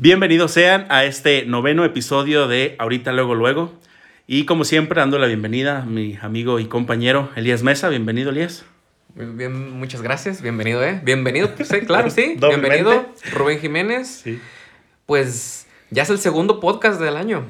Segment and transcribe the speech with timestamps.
[0.00, 3.72] Bienvenidos sean a este noveno episodio de Ahorita Luego Luego.
[4.28, 7.88] Y como siempre, dando la bienvenida a mi amigo y compañero Elías Mesa.
[7.88, 8.64] Bienvenido, Elías.
[9.16, 10.40] Bien, muchas gracias.
[10.40, 11.00] Bienvenido, ¿eh?
[11.02, 12.36] Bienvenido, pues, sí, claro, sí.
[12.40, 14.20] Bienvenido, Rubén Jiménez.
[14.22, 14.38] Sí.
[15.04, 17.46] Pues ya es el segundo podcast del año.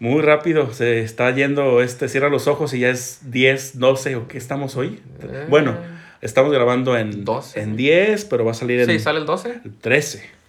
[0.00, 4.26] Muy rápido, se está yendo, este, cierra los ojos y ya es 10, 12 o
[4.26, 4.98] qué estamos hoy.
[5.22, 5.46] Eh.
[5.48, 5.76] Bueno,
[6.20, 7.60] estamos grabando en, 12.
[7.60, 8.86] en 10, pero va a salir en...
[8.86, 9.60] Sí, sale el 12.
[9.64, 10.41] El 13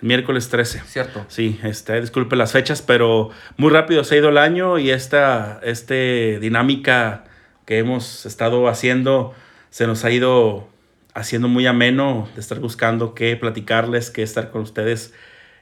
[0.00, 0.82] miércoles 13.
[0.86, 1.24] Cierto.
[1.28, 5.60] Sí, este, disculpe las fechas, pero muy rápido se ha ido el año y esta
[5.62, 7.24] este dinámica
[7.64, 9.34] que hemos estado haciendo
[9.70, 10.68] se nos ha ido
[11.14, 15.14] haciendo muy ameno de estar buscando qué platicarles, qué estar con ustedes,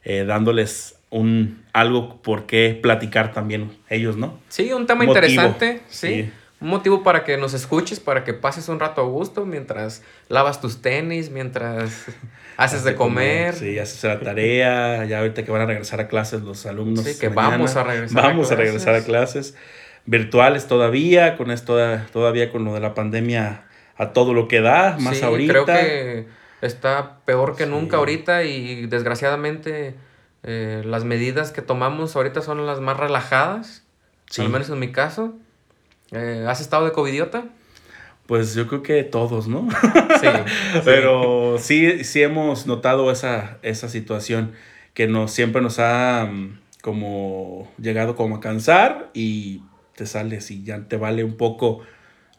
[0.04, 4.38] eh, dándoles un algo por qué platicar también ellos, ¿no?
[4.48, 6.30] Sí, un tema interesante, sí
[6.62, 10.60] un motivo para que nos escuches, para que pases un rato a gusto mientras lavas
[10.60, 12.06] tus tenis, mientras
[12.56, 13.54] haces de comer.
[13.54, 17.04] Sí, haces la tarea, ya ahorita que van a regresar a clases los alumnos.
[17.04, 18.22] Sí, que vamos a regresar.
[18.22, 19.56] Vamos a, regresar a clases
[20.06, 21.76] virtuales todavía, con esto
[22.12, 23.64] todavía con lo de la pandemia
[23.96, 25.52] a todo lo que da, más sí, ahorita.
[25.52, 26.26] Creo que
[26.60, 29.96] está peor que nunca ahorita y desgraciadamente
[30.44, 33.82] eh, las medidas que tomamos ahorita son las más relajadas,
[34.38, 35.34] al menos en mi caso.
[36.12, 37.44] Eh, ¿Has estado de covidiota?
[38.26, 39.68] Pues yo creo que todos, ¿no?
[40.20, 40.28] Sí.
[40.84, 44.52] Pero sí, sí hemos notado esa, esa situación
[44.94, 49.62] que nos, siempre nos ha mm, como llegado como a cansar y
[49.96, 51.82] te sales y ya te vale un poco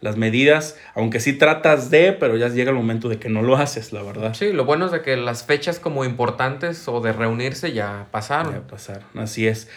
[0.03, 3.55] las medidas, aunque sí tratas de, pero ya llega el momento de que no lo
[3.55, 4.33] haces, la verdad.
[4.33, 8.53] Sí, lo bueno es de que las fechas como importantes o de reunirse ya pasaron.
[8.53, 9.69] Ya pasaron, así es.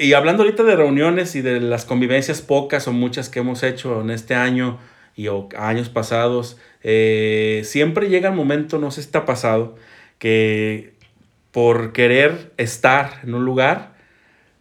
[0.00, 4.00] Y hablando ahorita de reuniones y de las convivencias pocas o muchas que hemos hecho
[4.00, 4.78] en este año
[5.14, 9.76] y o años pasados, eh, siempre llega el momento, no sé si ha pasado,
[10.18, 10.94] que
[11.50, 13.92] por querer estar en un lugar,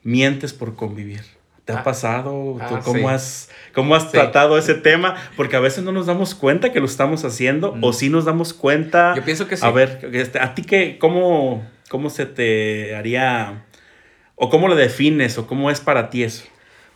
[0.04, 1.22] mientes por convivir.
[1.64, 1.84] ¿Te ha ah.
[1.86, 2.58] pasado?
[2.60, 5.16] Ah, cómo, has, cómo has tratado ese tema?
[5.38, 8.54] Porque a veces no nos damos cuenta que lo estamos haciendo o sí nos damos
[8.54, 9.16] cuenta.
[9.16, 9.66] Yo pienso que sí.
[9.66, 13.64] A ver, este, ¿a ti qué, cómo, cómo se te haría
[14.42, 16.46] ¿O cómo lo defines o cómo es para ti eso?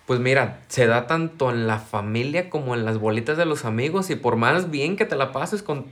[0.06, 4.10] Pues mira, se da tanto en la familia como en las bolitas de los amigos
[4.10, 5.88] y por más bien que te la pases con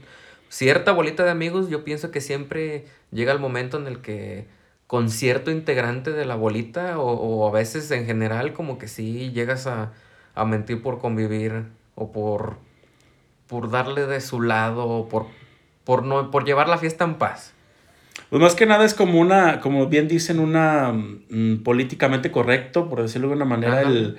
[0.48, 4.46] cierta bolita de amigos, yo pienso que siempre llega el momento en el que
[4.86, 9.66] con cierto integrante de la bolita o, a veces en general como que sí llegas
[9.66, 9.92] a,
[10.46, 12.56] mentir por convivir o por,
[13.46, 15.26] por darle de su lado o por,
[15.84, 17.51] por, no, por llevar la fiesta en paz.
[18.30, 23.02] Pues más que nada es como una, como bien dicen, una mm, políticamente correcto, por
[23.02, 24.16] decirlo de alguna manera, el,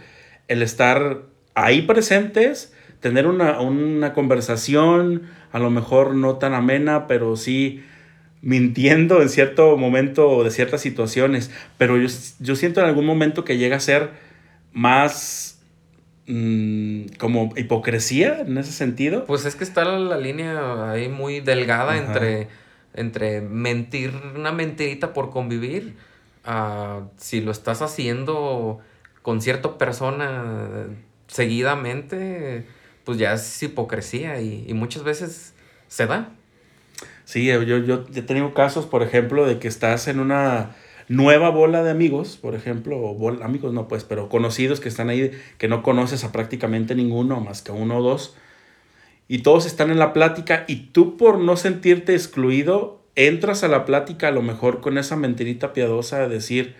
[0.47, 1.23] estar
[1.55, 7.83] ahí presentes, tener una, conversación, a lo mejor no tan amena, pero sí
[8.41, 11.49] mintiendo en cierto momento de ciertas situaciones.
[11.77, 12.07] Pero yo,
[12.39, 14.11] yo siento en algún momento que llega a ser
[14.73, 15.61] más
[16.27, 19.25] mm, como hipocresía en ese sentido.
[19.25, 22.47] Pues es que está la, línea ahí muy delgada entre
[22.93, 25.95] entre mentir una mentirita por convivir,
[27.17, 28.79] si lo estás haciendo
[29.21, 30.87] con cierta persona
[31.27, 32.65] seguidamente,
[33.05, 35.53] pues ya es hipocresía y, muchas veces
[35.87, 36.31] se da.
[37.25, 40.75] Sí, yo, yo, he tenido casos, por ejemplo, de que estás en una
[41.07, 45.31] nueva bola de amigos, por ejemplo, o amigos no pues, pero conocidos que están ahí,
[45.57, 48.35] que no conoces a prácticamente ninguno, más que uno o dos,
[49.33, 53.83] y todos están en la plática y tú por no sentirte excluido, entras a la
[53.83, 56.75] plática a lo mejor con esa mentirita piadosa de decir,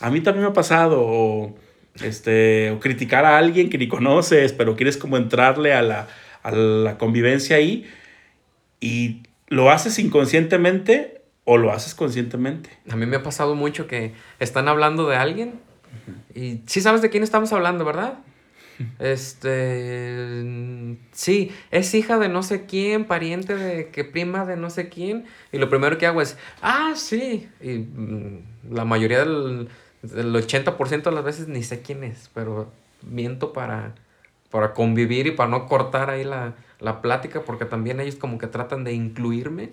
[0.00, 1.54] a mí también me ha pasado, o,
[2.02, 6.08] este, o criticar a alguien que ni conoces, pero quieres como entrarle a la,
[6.42, 7.88] a la convivencia ahí
[8.80, 12.70] y lo haces inconscientemente o lo haces conscientemente.
[12.90, 15.60] A mí me ha pasado mucho que están hablando de alguien
[16.34, 18.14] y sí sabes de quién estamos hablando, ¿verdad?
[18.98, 24.88] Este, sí, es hija de no sé quién, pariente de que prima de no sé
[24.88, 25.24] quién.
[25.52, 27.48] Y lo primero que hago es, ah, sí.
[27.60, 29.68] Y mm, la mayoría del,
[30.02, 32.72] del 80% de las veces ni sé quién es, pero
[33.02, 33.94] miento para,
[34.50, 38.46] para convivir y para no cortar ahí la, la plática, porque también ellos como que
[38.46, 39.72] tratan de incluirme.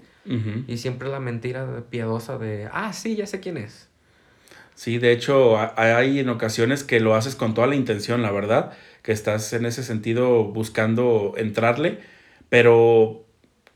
[0.67, 3.89] Y siempre la mentira piadosa de, ah, sí, ya sé quién es.
[4.75, 8.71] Sí, de hecho, hay en ocasiones que lo haces con toda la intención, la verdad,
[9.01, 11.99] que estás en ese sentido buscando entrarle,
[12.49, 13.25] pero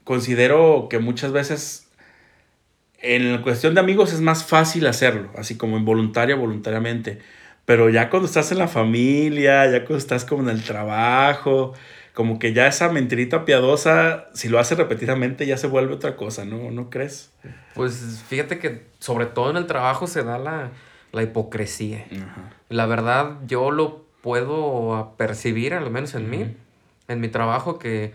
[0.03, 1.89] considero que muchas veces
[2.99, 7.19] en cuestión de amigos es más fácil hacerlo, así como involuntario, voluntariamente,
[7.65, 11.73] pero ya cuando estás en la familia, ya cuando estás como en el trabajo,
[12.13, 16.45] como que ya esa mentirita piadosa, si lo hace repetidamente, ya se vuelve otra cosa,
[16.45, 16.71] ¿no?
[16.71, 17.31] ¿No crees?
[17.73, 20.71] Pues fíjate que sobre todo en el trabajo se da la,
[21.11, 22.05] la hipocresía.
[22.69, 26.55] La verdad, yo lo puedo percibir, al menos en mí,
[27.07, 28.11] en mi trabajo, que,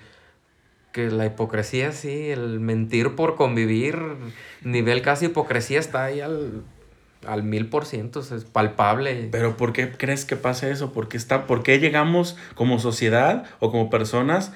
[0.90, 3.96] que la hipocresía, sí, el mentir por convivir,
[4.64, 6.64] nivel casi hipocresía está ahí al
[7.26, 9.28] al mil por ciento, es palpable.
[9.30, 10.92] Pero ¿por qué crees que pasa eso?
[10.92, 14.52] ¿Por qué, está, ¿Por qué llegamos como sociedad o como personas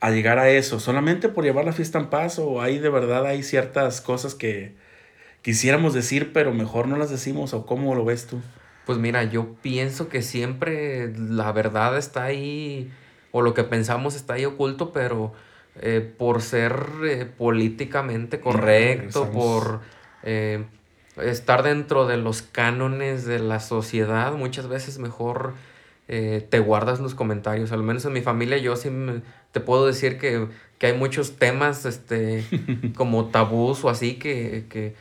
[0.00, 0.80] a llegar a eso?
[0.80, 4.74] ¿Solamente por llevar la fiesta en paz o hay de verdad hay ciertas cosas que
[5.42, 8.40] quisiéramos decir pero mejor no las decimos o cómo lo ves tú?
[8.86, 12.90] Pues mira, yo pienso que siempre la verdad está ahí
[13.32, 15.34] o lo que pensamos está ahí oculto, pero
[15.82, 19.80] eh, por ser eh, políticamente correcto, por...
[20.22, 20.64] Eh,
[21.22, 25.54] estar dentro de los cánones de la sociedad, muchas veces mejor
[26.08, 27.72] eh, te guardas los comentarios.
[27.72, 28.90] Al menos en mi familia yo sí
[29.52, 30.48] te puedo decir que,
[30.80, 32.44] hay muchos temas este,
[32.96, 34.94] como tabús o así que, que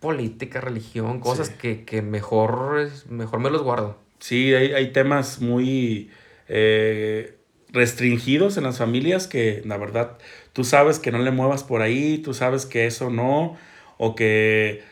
[0.00, 3.98] política, religión, cosas que, mejor, mejor me los guardo.
[4.18, 6.10] Sí, hay, temas muy
[6.48, 7.36] eh,
[7.70, 10.18] restringidos en las familias que la verdad
[10.52, 13.56] tú sabes que no le muevas por ahí, tú sabes que eso no,
[13.96, 14.82] o que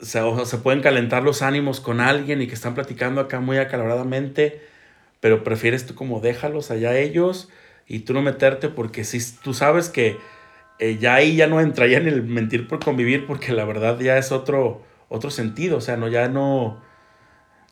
[0.00, 3.58] se, o se pueden calentar los ánimos con alguien y que están platicando acá muy
[3.58, 4.60] acaloradamente,
[5.20, 7.48] pero prefieres tú como déjalos allá ellos
[7.86, 10.16] y tú no meterte porque si tú sabes que
[10.80, 14.16] eh, ya ahí ya no entraría en el mentir por convivir porque la verdad ya
[14.16, 16.80] es otro, otro sentido, o sea, no, ya no,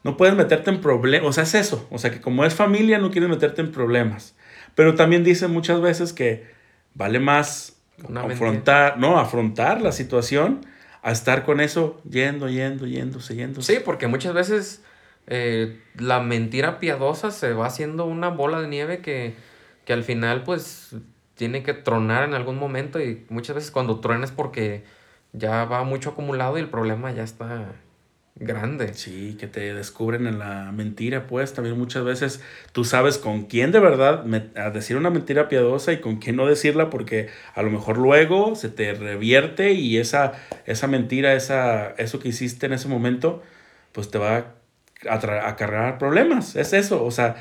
[0.04, 2.98] no puedes meterte en problemas, o sea, es eso, o sea, que como es familia
[2.98, 4.36] no quieres meterte en problemas,
[4.74, 6.48] pero también dicen muchas veces que
[6.92, 7.80] vale más
[8.14, 10.66] afrontar, no, afrontar la situación
[11.00, 13.62] a estar con eso yendo, yendo, yendo, yendo.
[13.62, 14.82] Sí, porque muchas veces
[15.28, 19.34] eh, la mentira piadosa se va haciendo una bola de nieve que,
[19.86, 20.94] que al final pues
[21.38, 24.84] tiene que tronar en algún momento y muchas veces cuando truena es porque
[25.32, 27.76] ya va mucho acumulado y el problema ya está
[28.34, 28.92] grande.
[28.94, 32.42] Sí, que te descubren en la mentira, pues también muchas veces
[32.72, 34.24] tú sabes con quién de verdad
[34.56, 38.56] a decir una mentira piadosa y con quién no decirla porque a lo mejor luego
[38.56, 40.32] se te revierte y esa,
[40.66, 43.42] esa mentira, esa, eso que hiciste en ese momento,
[43.92, 44.54] pues te va
[45.08, 46.56] a, cargar problemas.
[46.56, 47.36] Es eso, o sea,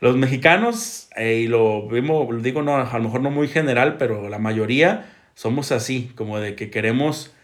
[0.00, 4.28] los mexicanos, eh, y lo, lo digo no, a lo mejor no muy general, pero
[4.28, 7.34] la mayoría somos así, como de que queremos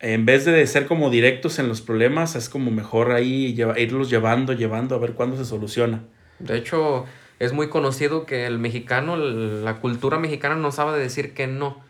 [0.00, 4.52] en vez de ser como directos en los problemas, es como mejor ahí irlos llevando,
[4.52, 6.02] llevando a ver cuándo se soluciona.
[6.38, 7.06] De hecho,
[7.38, 11.80] es muy conocido que el mexicano, la cultura mexicana no sabe decir que no.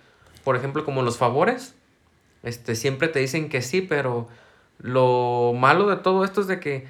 [0.45, 1.75] Por ejemplo, como los favores,
[2.45, 4.29] este, siempre te dicen que sí, pero
[4.79, 6.87] lo malo de todo esto es de que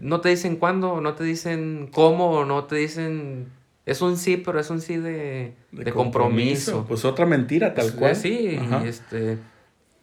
[0.00, 3.48] no te dicen cuándo, no te dicen cómo, no te dicen...
[3.84, 6.84] Es un sí, pero es un sí de, de, compromiso.
[6.88, 8.16] Pues otra mentira, tal cual.
[8.16, 9.38] Sí, este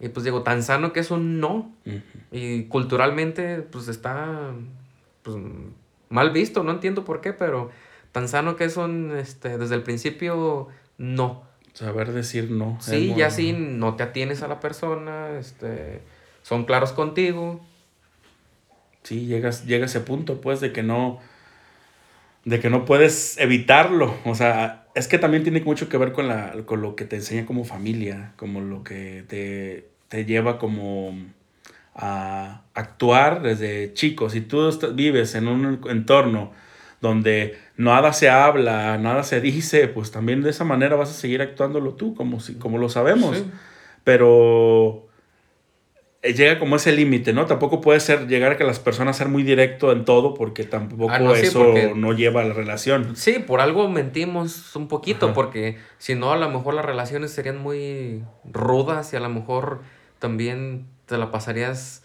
[0.03, 1.71] y pues digo, tan sano que es un no.
[2.29, 4.51] Y culturalmente, pues está
[5.21, 5.37] pues,
[6.09, 7.69] mal visto, no entiendo por qué, pero
[8.11, 10.67] tan sano que es un, este, desde el principio,
[10.97, 11.43] no.
[11.71, 12.77] Saber decir no.
[12.81, 16.01] Sí, ya sí, no te atienes a la persona, este,
[16.41, 17.61] son claros contigo.
[19.03, 21.19] Sí, llegas, llega a ese punto, pues, de que no,
[22.45, 24.15] de que no puedes evitarlo.
[24.25, 27.17] O sea, es que también tiene mucho que ver con, la, con lo que te
[27.17, 31.11] enseña como familia, como lo que te te lleva como
[31.95, 34.29] a actuar desde chico.
[34.29, 36.51] Si tú vives en un entorno
[37.01, 41.41] donde nada se habla, nada se dice, pues también de esa manera vas a seguir
[41.41, 43.43] actuándolo tú, como, si, como lo sabemos.
[44.03, 45.12] Pero eh,
[46.23, 47.45] llega como ese límite, ¿no?
[47.45, 51.11] Tampoco puede ser llegar a que las personas sean muy directo en todo porque tampoco
[51.11, 53.15] ah, eso no lleva a la relación.
[53.15, 57.57] Sí, por algo mentimos un poquito porque si no a lo mejor las relaciones serían
[57.57, 59.81] muy rudas y a lo mejor
[60.19, 62.03] también te la pasarías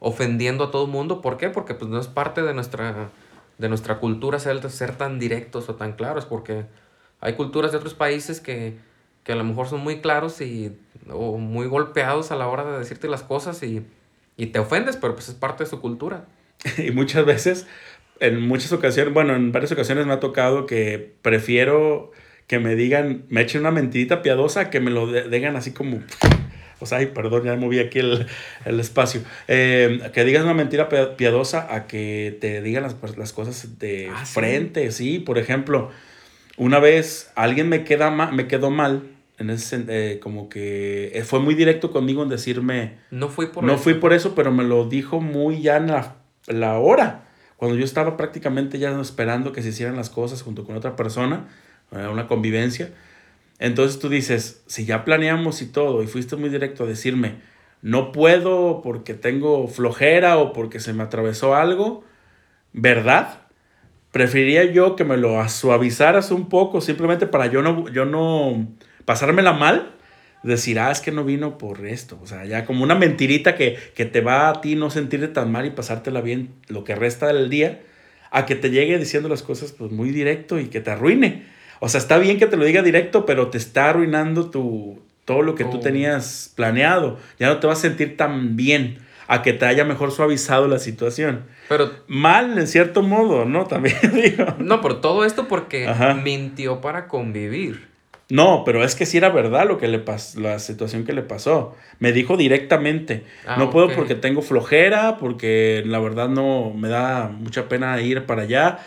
[0.00, 1.20] ofendiendo a todo el mundo.
[1.20, 1.50] ¿Por qué?
[1.50, 3.10] Porque pues no es parte de nuestra,
[3.58, 6.64] de nuestra cultura ser, ser tan directos o tan claros, porque
[7.20, 8.78] hay culturas de otros países que,
[9.32, 10.76] a lo mejor son muy claros y,
[11.10, 13.82] o muy golpeados a la hora de decirte las cosas y,
[14.36, 16.26] y te ofendes, pero pues es parte de su cultura.
[16.78, 17.66] y muchas veces,
[18.20, 22.12] en muchas ocasiones, bueno, en varias ocasiones me ha tocado que prefiero
[22.46, 26.00] que me digan, me echen una mentirita piadosa, que me lo digan así como
[26.80, 28.26] o sea, ay, perdón, ya moví aquí el,
[28.64, 29.22] espacio.
[29.48, 34.24] Eh, que digas una mentira piadosa a que te digan las, las cosas de ah,
[34.24, 35.18] frente, ¿sí?
[35.18, 35.90] Por ejemplo,
[36.56, 39.02] una vez alguien me, queda me quedó mal,
[39.38, 42.98] en ese, eh, como que eh, fue muy directo conmigo en decirme...
[43.10, 43.82] No fui por no eso.
[43.82, 46.16] fui por eso, pero me lo dijo muy ya en la,
[46.46, 47.28] la hora.
[47.56, 51.48] Cuando yo estaba prácticamente ya esperando que se hicieran las cosas junto con otra persona
[51.90, 52.92] una convivencia.
[53.58, 57.36] Entonces tú dices, si ya planeamos y todo, y fuiste muy directo a decirme,
[57.82, 62.04] no puedo porque tengo flojera o porque se me atravesó algo,
[62.72, 63.42] ¿verdad?
[64.12, 68.68] Preferiría yo que me lo suavizaras un poco, simplemente para yo no, yo no
[69.08, 69.92] pasármela mal,
[70.42, 72.18] decir, ah, es que no vino por esto.
[72.22, 75.50] O sea, ya como una mentirita que, que te va a ti no sentirte tan
[75.50, 77.80] mal y pasártela bien lo que resta del día,
[78.30, 81.46] a que te llegue diciendo las cosas pues muy directo y que te arruine.
[81.80, 85.40] O sea, está bien que te lo diga directo, pero te está arruinando tu, todo
[85.40, 87.18] lo que tú tenías planeado.
[87.38, 90.78] Ya no te vas a sentir tan bien a que te haya mejor suavizado la
[90.78, 91.44] situación.
[91.70, 93.64] Pero mal en cierto modo, ¿no?
[93.68, 94.44] También digo.
[94.58, 95.90] No, por todo esto porque
[96.22, 97.87] mintió para convivir.
[98.30, 101.22] No, pero es que sí era verdad lo que le pasó, la situación que le
[101.22, 101.74] pasó.
[101.98, 107.28] Me dijo directamente, ah, no puedo porque tengo flojera, porque la verdad no me da
[107.28, 108.80] mucha pena ir para allá,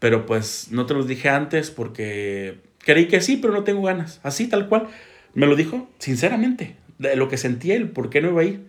[0.00, 4.20] pero pues no te los dije antes porque creí que sí, pero no tengo ganas.
[4.24, 4.88] Así, tal cual.
[5.32, 8.66] Me lo dijo sinceramente, de lo que sentía él, por qué no iba a ir.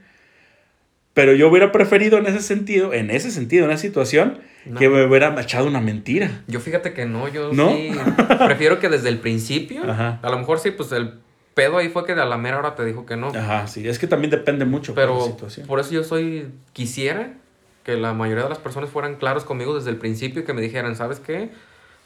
[1.15, 4.39] Pero yo hubiera preferido en ese sentido, en ese sentido, en esa situación,
[4.77, 6.43] que me hubiera echado una mentira.
[6.47, 7.91] Yo fíjate que no, yo sí
[8.45, 11.19] prefiero que desde el principio, a lo mejor sí, pues el
[11.53, 13.29] pedo ahí fue que de a la mera hora te dijo que no.
[13.29, 15.67] Ajá, sí, es que también depende mucho Pero de la situación.
[15.67, 17.33] por eso yo soy, quisiera
[17.83, 20.61] que la mayoría de las personas fueran claros conmigo desde el principio y que me
[20.61, 21.49] dijeran, ¿sabes qué?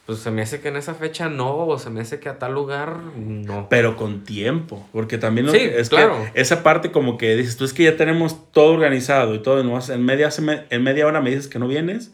[0.05, 2.37] pues se me hace que en esa fecha no, o se me hace que a
[2.37, 3.67] tal lugar no.
[3.69, 6.17] Pero con tiempo, porque también sí, es claro.
[6.33, 9.61] que esa parte como que dices, tú es que ya tenemos todo organizado y todo,
[9.61, 10.29] en media,
[10.69, 12.13] en media hora me dices que no vienes,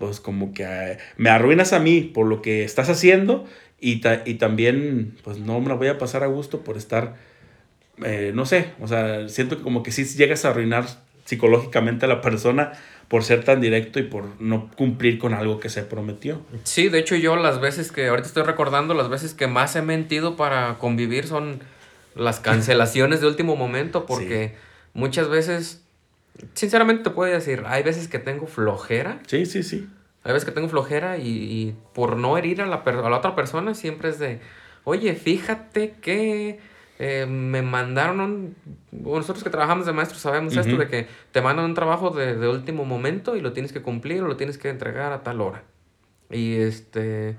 [0.00, 3.44] pues como que eh, me arruinas a mí por lo que estás haciendo
[3.78, 7.16] y, y también pues no me la voy a pasar a gusto por estar,
[8.02, 10.86] eh, no sé, o sea, siento que como que sí llegas a arruinar
[11.26, 12.72] psicológicamente a la persona
[13.08, 16.40] por ser tan directo y por no cumplir con algo que se prometió.
[16.64, 19.82] Sí, de hecho yo las veces que, ahorita estoy recordando, las veces que más he
[19.82, 21.60] mentido para convivir son
[22.14, 24.54] las cancelaciones de último momento, porque
[24.94, 25.84] muchas veces,
[26.54, 29.20] sinceramente te puedo decir, hay veces que tengo flojera.
[29.26, 29.88] Sí, sí, sí.
[30.22, 33.74] Hay veces que tengo flojera y, por no herir a la, a la otra persona
[33.74, 34.40] siempre es de,
[34.84, 36.60] oye, fíjate que
[36.98, 38.54] eh, me mandaron,
[38.92, 42.48] nosotros que trabajamos de maestros sabemos esto, de que te mandan un trabajo de, de,
[42.48, 45.62] último momento y lo tienes que cumplir o lo tienes que entregar a tal hora.
[46.30, 47.38] Y este,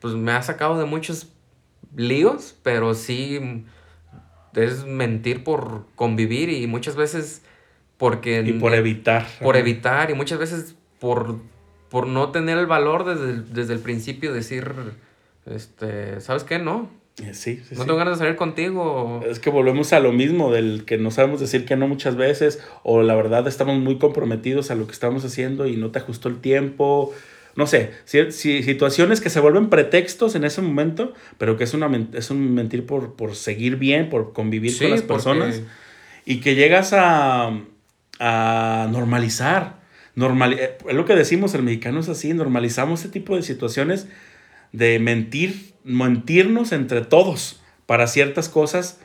[0.00, 1.32] pues me ha sacado de muchos
[1.96, 3.64] líos, pero sí
[4.54, 7.42] es mentir por convivir y muchas veces
[7.98, 8.42] porque...
[8.46, 9.26] Y por evitar.
[9.42, 11.36] Por evitar y muchas veces por,
[11.90, 14.72] por no tener el valor desde desde el principio decir,
[15.46, 16.58] este, ¿sabes qué?
[16.58, 16.88] No,
[17.22, 19.20] eh, sí, sí, no tengo ganas de salir contigo.
[19.28, 22.62] Es que volvemos a lo mismo, del que no sabemos decir que no muchas veces,
[22.84, 26.28] o la verdad estamos muy comprometidos a lo que estamos haciendo y no te ajustó
[26.28, 27.12] el tiempo.
[27.56, 31.90] No sé, si, situaciones que se vuelven pretextos en ese momento, pero que es, una,
[32.12, 35.62] es un mentir por, por seguir bien, por convivir con las personas,
[36.24, 37.50] y que llegas a,
[38.18, 39.78] a normalizar.
[40.14, 44.08] Normal, eh, es lo que decimos, el mexicano es así, normalizamos ese tipo de situaciones
[44.72, 49.00] de mentir, mentirnos entre todos para ciertas cosas,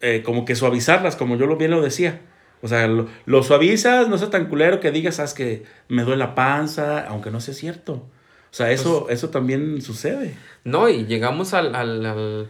[0.00, 2.20] eh, como que suavizarlas, como yo lo bien lo decía.
[2.62, 6.34] O sea, lo, suavizas, no sea tan culero que digas, sabes que me duele la
[6.34, 7.92] panza, aunque no sea cierto.
[7.92, 10.34] O sea, eso, pues eso también sucede.
[10.64, 12.48] No, y llegamos al, al,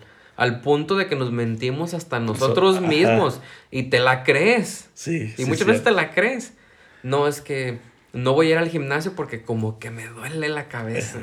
[0.61, 4.91] punto de que nos mentimos hasta nosotros mismos y te la crees.
[4.95, 5.35] Sí.
[5.39, 6.55] Y muchas veces te la crees.
[7.03, 7.79] No, es que
[8.13, 11.19] no voy a ir al gimnasio porque como que me duele la cabeza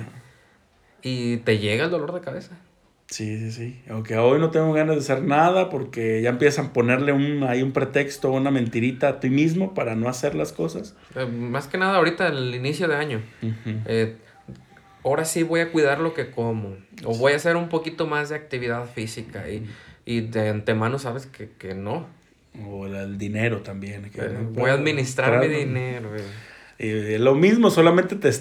[1.02, 2.58] y te llega el dolor de cabeza.
[3.08, 3.82] Sí, sí, sí.
[3.90, 7.62] Aunque hoy no tengo ganas de hacer nada porque ya empiezan a ponerle un, ahí
[7.62, 10.96] un pretexto, una mentirita a ti mismo para no hacer las cosas.
[11.16, 13.22] Eh, más que nada ahorita el inicio de año.
[13.86, 14.16] Eh,
[15.04, 16.76] ahora sí voy a cuidar lo que como.
[17.04, 19.50] O voy a hacer un poquito más de actividad física.
[19.50, 19.66] Y,
[20.06, 22.08] y de antemano sabes que, que no.
[22.68, 24.10] O el dinero también.
[24.10, 26.10] Que eh, voy a administrar mi dinero.
[26.78, 28.32] Y lo mismo, solamente te,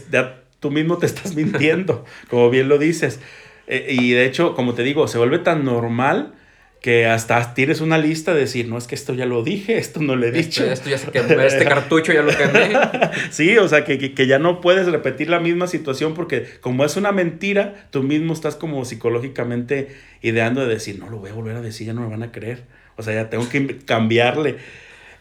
[0.58, 3.20] tú mismo te estás mintiendo, como bien lo dices.
[3.66, 6.34] Eh, y de hecho, como te digo, se vuelve tan normal
[6.80, 10.00] que hasta tienes una lista de decir, no, es que esto ya lo dije, esto
[10.00, 10.64] no lo he dicho.
[10.64, 12.70] Esto, ya se quemó, este cartucho ya lo quemé.
[13.30, 16.96] sí, o sea, que, que, ya no puedes repetir la misma situación porque como es
[16.96, 19.88] una mentira, tú mismo estás como psicológicamente
[20.22, 22.32] ideando de decir, no, lo voy a volver a decir, ya no me van a
[22.32, 22.62] creer.
[22.96, 24.56] O sea, ya tengo que cambiarle.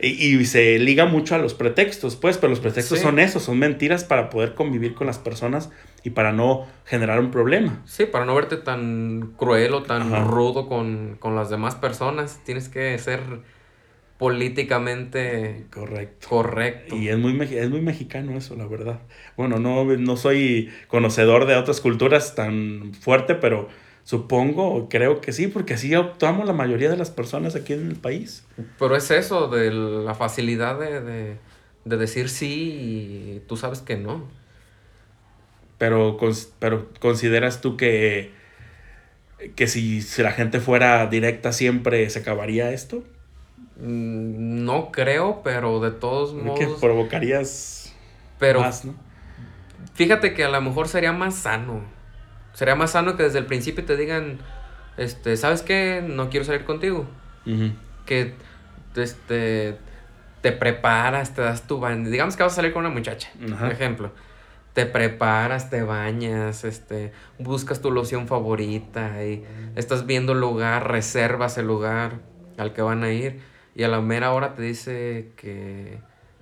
[0.02, 4.06] Y, se liga mucho a los pretextos, pues, pero los pretextos son esos, son mentiras
[4.06, 5.72] para poder convivir con las personas
[6.04, 7.82] y para no generar un problema.
[7.86, 12.98] Sí, para no verte tan cruel o tan rudo con, las demás personas, tienes que
[12.98, 13.20] ser
[14.18, 16.30] políticamente correcto.
[16.30, 16.96] correcto.
[16.96, 19.02] Y es muy, es muy mexicano eso, la verdad.
[19.36, 23.68] Bueno, no, no soy conocedor de otras culturas tan fuerte, pero
[24.10, 27.96] supongo, creo que sí, porque así actuamos la mayoría de las personas aquí en el
[27.96, 28.44] país.
[28.80, 31.38] Pero es eso, de la facilidad de, de,
[31.86, 34.28] de decir sí y tú sabes que no.
[35.78, 36.18] Pero,
[36.58, 38.32] pero consideras tú que,
[39.56, 43.04] que si, si la gente fuera directa siempre se acabaría esto?
[43.78, 46.58] Mm, no creo, pero de todos modos.
[46.58, 47.94] Que provocarías
[48.40, 48.96] pero, más, ¿no?
[49.94, 51.99] Fíjate que a lo mejor sería más sano.
[52.54, 54.40] Sería más sano que desde el principio te digan,
[54.98, 56.04] este, ¿sabes qué?
[56.06, 57.08] No quiero salir contigo.
[58.06, 58.34] Que
[58.96, 59.78] este,
[60.42, 62.10] te preparas, te das tu baño.
[62.10, 63.30] Digamos que vas a salir con una muchacha,
[63.60, 64.12] por ejemplo.
[64.74, 69.44] Te preparas, te bañas, este, buscas tu loción favorita y
[69.76, 72.20] estás viendo el lugar, reservas el lugar
[72.58, 73.42] al que van a ir
[73.76, 76.00] y a la mera hora te dice que,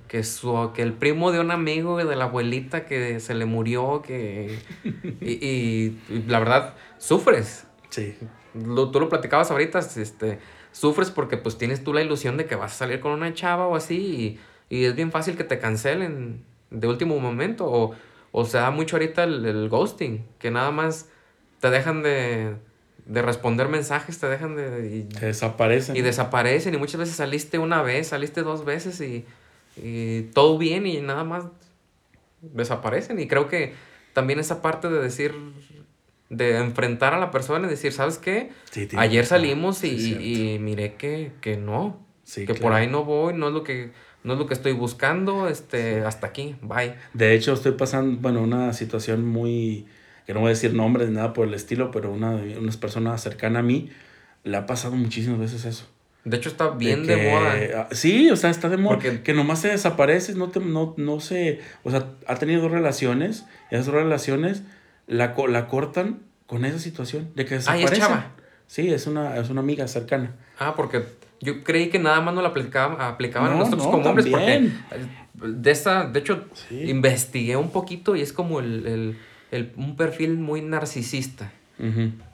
[0.08, 4.02] que, su, que el primo de un amigo de la abuelita que se le murió,
[4.02, 4.60] que...
[5.22, 5.98] y,
[6.28, 7.66] la verdad, sufres.
[7.90, 8.16] Sí.
[8.54, 10.40] tú lo platicabas ahorita, este,
[10.72, 13.68] sufres porque pues tienes tú la ilusión de que vas a salir con una chava
[13.68, 17.96] o así y, y es bien fácil que te cancelen de último momento o,
[18.32, 21.10] o se da mucho ahorita el, el ghosting, que nada más
[21.60, 22.56] te dejan de,
[23.06, 24.88] de responder mensajes, te dejan de...
[24.88, 25.96] Y, desaparecen.
[25.96, 29.26] Y desaparecen y muchas veces saliste una vez, saliste dos veces y,
[29.84, 31.46] y, todo bien y nada más
[32.42, 33.20] desaparecen.
[33.20, 33.74] Y creo que
[34.14, 35.34] también esa parte de decir,
[36.30, 38.50] de enfrentar a la persona y decir, ¿sabes qué?
[38.96, 42.00] Ayer salimos y, y, miré que, que no,
[42.34, 43.92] que por ahí no voy, no es lo que...
[44.24, 46.96] No es lo que estoy buscando, este, hasta aquí, bye.
[47.14, 49.86] De hecho, estoy pasando, bueno, una situación muy,
[50.26, 53.18] que no voy a decir nombres ni nada por el estilo, pero una, una persona
[53.18, 53.90] cercana a mí
[54.44, 55.88] le ha pasado muchísimas veces eso.
[56.28, 57.56] De hecho, está bien de, moda.
[57.76, 59.00] Ah, sí, o sea, está de moda.
[59.24, 61.62] Que nomás se desaparece, no, te, no, no se.
[61.84, 64.64] O sea, ha tenido dos relaciones y esas dos relaciones
[65.08, 67.88] la, la cortan con esa situación de que desaparece.
[67.88, 68.32] Ah, es chava.
[68.68, 70.36] Sí, es una, es una amiga cercana.
[70.60, 71.04] Ah, porque
[71.40, 74.28] yo creí que nada más no la aplicaban, aplicaban a nosotros como hombres.
[74.28, 74.70] Porque
[75.34, 79.16] de esa, de hecho, investigué un poquito y es como el
[79.52, 81.52] el, un perfil muy narcisista.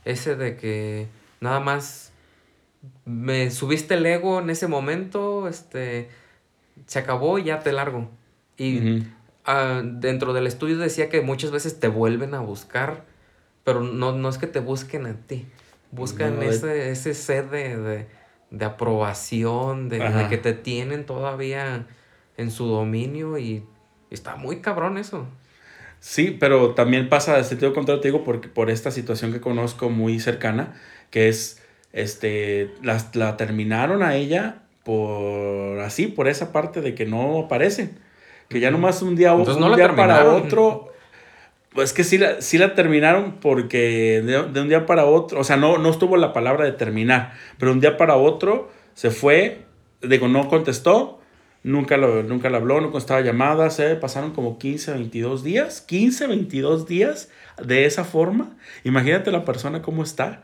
[0.05, 1.07] Ese de que
[1.41, 2.12] nada más
[3.05, 6.09] me subiste el ego en ese momento, este,
[6.85, 8.09] se acabó y ya te largo.
[8.57, 9.03] Y
[9.45, 13.05] ah, dentro del estudio decía que muchas veces te vuelven a buscar,
[13.63, 15.45] pero no, no es que te busquen a ti.
[15.91, 18.07] Buscan ese, ese sed de,
[18.49, 21.85] de, aprobación, de, de, que te tienen todavía
[22.37, 23.63] en su dominio y
[24.09, 25.27] está muy cabrón eso.
[25.99, 29.89] Sí, pero también pasa de sentido contrario, te digo, porque por esta situación que conozco
[29.89, 30.73] muy cercana,
[31.11, 31.62] que es,
[31.93, 37.91] este, la, la terminaron a ella por así, por esa parte de que no aparece.
[38.49, 40.91] Que ya nomás un día, un no día para otro.
[41.69, 45.43] Pues que sí la, sí la terminaron porque de, de, un día para otro, o
[45.43, 49.61] sea, no, no estuvo la palabra de terminar, pero un día para otro se fue,
[50.03, 51.19] digo, no contestó,
[51.63, 53.95] Nunca lo, nunca lo habló, no contestaba llamadas, ¿eh?
[53.95, 57.29] pasaron como 15, 22 días, 15, 22 días
[57.63, 58.57] de esa forma.
[58.83, 60.43] Imagínate la persona cómo está.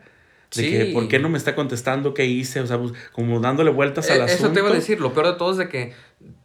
[0.54, 2.12] De que, ¿por qué no me está contestando?
[2.12, 2.60] ¿Qué hice?
[2.60, 4.44] O sea, pues, como dándole vueltas al asunto.
[4.44, 5.00] Eso te iba a decir.
[5.00, 5.92] Lo peor de todo es de que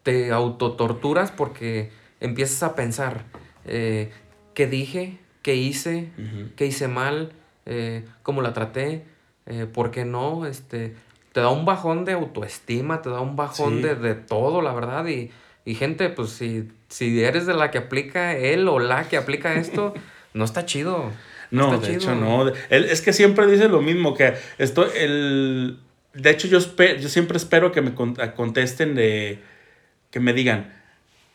[0.03, 1.89] te autotorturas porque
[2.19, 3.23] empiezas a pensar
[3.65, 4.11] eh,
[4.53, 6.09] qué dije, qué hice,
[6.55, 7.33] qué hice mal,
[7.65, 9.05] eh, cómo la traté,
[9.45, 10.95] eh, por qué no, este,
[11.33, 15.05] te da un bajón de autoestima, te da un bajón de, todo, la verdad.
[15.07, 19.55] Y, gente, pues si, si eres de la que aplica él o la que aplica
[19.55, 19.93] esto,
[20.33, 21.11] no está chido.
[21.51, 22.47] No, de hecho no.
[22.69, 25.79] es que siempre dice lo mismo, que esto, el...
[26.13, 29.39] De hecho, yo, yo siempre espero que me contesten de...
[30.11, 30.73] Que me digan,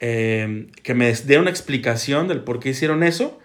[0.00, 3.38] em, que me dé una explicación del por qué hicieron eso.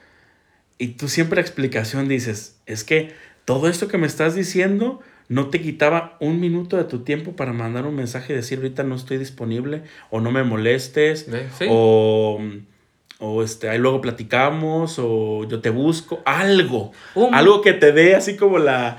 [0.77, 3.13] Y tú siempre explicación dices, es que
[3.45, 7.53] todo esto que me estás diciendo no te quitaba un minuto de tu tiempo para
[7.53, 11.27] mandar un mensaje y decir ahorita no estoy disponible o no me molestes
[11.67, 12.39] o,
[13.19, 16.91] o este, ahí luego platicamos o yo te busco, algo,
[17.31, 18.97] algo que te dé así como la,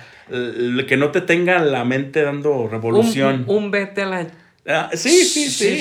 [0.88, 3.44] que no te tenga la mente dando revolución.
[3.46, 4.26] Un, vete a la...
[4.66, 5.80] Ah, sí, sí, sí.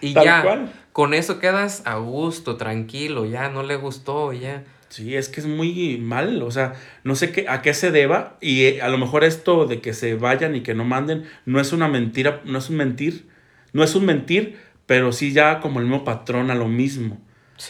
[0.00, 5.28] y ya, con eso quedas a gusto, tranquilo, ya no le gustó, ya Sí, es
[5.28, 8.82] que es muy mal, o sea, no sé qué, a qué se deba y eh,
[8.82, 11.86] a lo mejor esto de que se vayan y que no manden no es una
[11.86, 13.28] mentira, no es un mentir,
[13.72, 14.58] no es un mentir,
[14.90, 17.20] pero sí ya como el mismo patrón a lo mismo,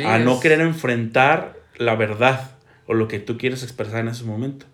[0.07, 2.53] a no querer enfrentar la verdad
[2.87, 4.65] o lo que tú quieres expresar en ese momento.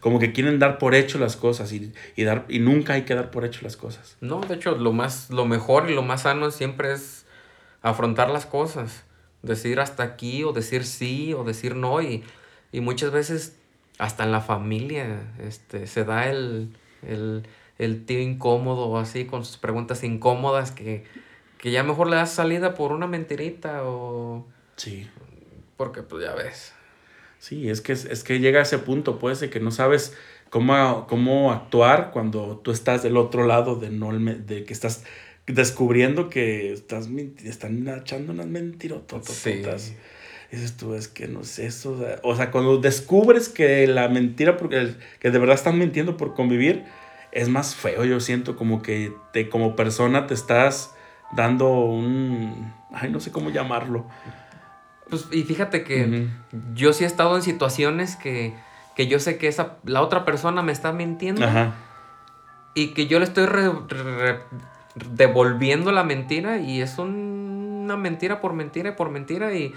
[0.00, 3.14] como que quieren dar por hecho las cosas y, y, dar, y nunca hay que
[3.14, 4.16] dar por hecho las cosas.
[4.20, 7.26] No, de hecho, lo, más, lo mejor y lo más sano siempre es
[7.80, 9.04] afrontar las cosas,
[9.42, 12.24] decir hasta aquí o decir sí o decir no y,
[12.72, 13.56] y muchas veces
[14.00, 16.76] hasta en la familia este, se da el,
[17.06, 17.46] el,
[17.78, 21.04] el tío incómodo o así con sus preguntas incómodas que,
[21.58, 24.46] que ya mejor le das salida por una mentirita o...
[24.76, 25.08] Sí.
[25.76, 26.72] Porque pues ya ves.
[27.38, 30.14] Sí, es que, es que llega a ese punto, pues, de que no sabes
[30.50, 35.04] cómo, cómo actuar cuando tú estás del otro lado, de, no, de que estás
[35.46, 37.08] descubriendo que estás
[37.44, 39.26] están echando unas mentirotas.
[39.26, 39.62] Sí.
[40.50, 41.98] Dices tú, es que no sé eso.
[42.22, 46.84] O sea, cuando descubres que la mentira, porque que de verdad están mintiendo por convivir,
[47.32, 48.04] es más feo.
[48.04, 50.94] Yo siento como que te, como persona te estás
[51.32, 52.72] dando un.
[52.92, 54.06] Ay, no sé cómo llamarlo.
[55.08, 56.28] Pues, y fíjate que
[56.74, 58.54] yo sí he estado en situaciones que,
[58.96, 61.46] yo sé que esa, la otra persona me está mintiendo.
[62.74, 63.46] Y que yo le estoy
[65.10, 69.74] devolviendo la mentira y es una mentira por mentira y por mentira y,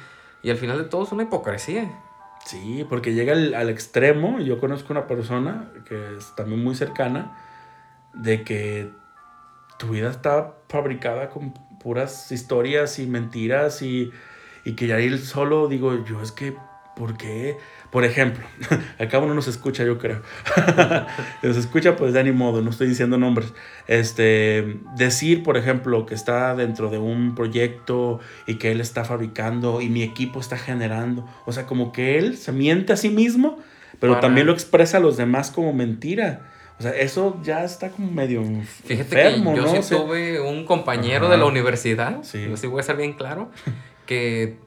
[0.47, 1.91] al final de todo es una hipocresía.
[2.45, 7.35] Sí, porque llega al, al extremo, yo conozco una persona que es también muy cercana,
[8.13, 8.89] de que
[9.77, 14.11] tu vida está fabricada con puras historias y mentiras y
[14.67, 16.53] y que ya ir solo, digo yo, es que,
[16.93, 17.55] ¿por qué?
[17.89, 18.45] Por ejemplo,
[18.99, 20.21] acá uno nos escucha, yo creo.
[21.41, 23.53] nos escucha, pues de ni modo, no estoy diciendo nombres.
[23.87, 29.79] Este, decir, por ejemplo, que está dentro de un proyecto y que él está fabricando
[29.79, 31.25] y mi equipo está generando.
[31.45, 33.59] O sea, como que él se miente a sí mismo,
[34.01, 36.41] pero también lo expresa a los demás como mentira.
[36.79, 38.43] O sea, eso ya está como medio
[38.85, 42.55] Fíjate que yo sí tuve un compañero de la universidad, sí.
[42.55, 43.49] sí voy a ser bien claro,
[44.05, 44.57] que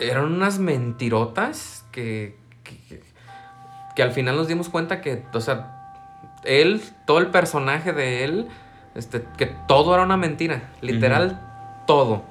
[0.00, 7.18] eran unas mentirotas que, que, al final nos dimos cuenta que, o sea, él, todo
[7.18, 8.48] el personaje de él,
[8.94, 11.40] este, que todo era una mentira, literal,
[11.86, 12.22] todo.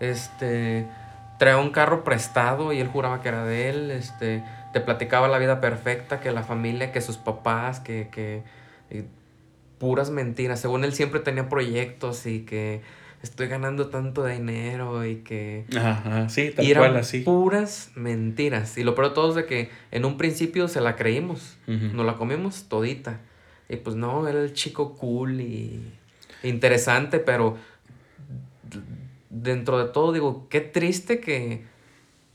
[0.00, 0.88] Este,
[1.38, 5.38] traía un carro prestado y él juraba que era de él, este, te platicaba la
[5.38, 8.42] vida perfecta, que la familia, que sus papás, que, que
[9.78, 10.60] puras mentiras.
[10.60, 12.82] Según él siempre tenía proyectos y que
[13.22, 15.64] estoy ganando tanto dinero y que...
[15.76, 17.20] Ajá, sí, tal y cual así.
[17.20, 18.76] puras mentiras.
[18.78, 22.06] Y lo peor de todo es de que en un principio se la creímos, nos
[22.06, 23.20] la comimos todita.
[23.68, 25.82] Y pues no, era el chico cool y
[26.42, 27.56] interesante, pero
[29.30, 31.64] dentro de todo digo, qué triste que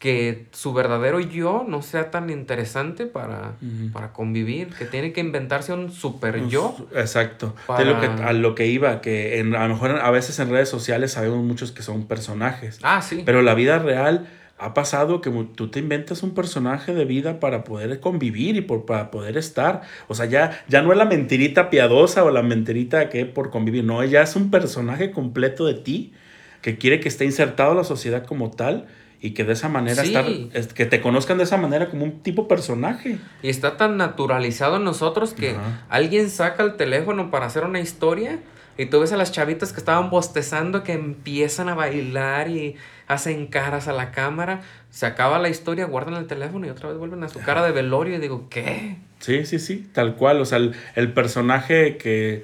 [0.07, 3.55] que su verdadero yo no sea tan interesante para,
[3.91, 6.77] para convivir, que tiene que inventarse un super yo.
[6.95, 7.53] Exacto.
[7.77, 10.49] De lo que, a lo que iba, que en, a lo mejor a veces en
[10.49, 12.79] redes sociales sabemos muchos que son personajes.
[12.83, 13.23] Ah, sí.
[13.25, 17.65] Pero la vida real ha pasado que tú te inventas un personaje de vida para
[17.65, 19.81] poder convivir y por, para poder estar.
[20.07, 23.83] O sea, ya, ya no es la mentirita piadosa o la mentirita que por convivir,
[23.83, 26.13] no, ya es un personaje completo de ti
[26.61, 28.87] que quiere que esté insertado a la sociedad como tal
[29.19, 30.25] y que de esa manera estar,
[30.73, 33.17] que te conozcan de esa manera como un tipo personaje.
[33.41, 35.55] Y está tan naturalizado en nosotros que
[35.89, 38.39] alguien saca el teléfono para hacer una historia
[38.77, 42.75] y tú ves a las chavitas que estaban bostezando que empiezan a bailar y
[43.07, 46.97] hacen caras a la cámara, se acaba la historia, guardan el teléfono y otra vez
[46.97, 48.97] vuelven a su cara de velorio y digo, ¿qué?
[49.19, 52.43] Sí, sí, sí, tal cual, o sea, el, personaje que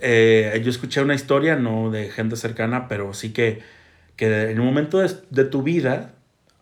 [0.00, 3.60] eh, yo escuché una historia, no de gente cercana, pero sí que
[4.16, 6.12] que en un momento de, tu vida,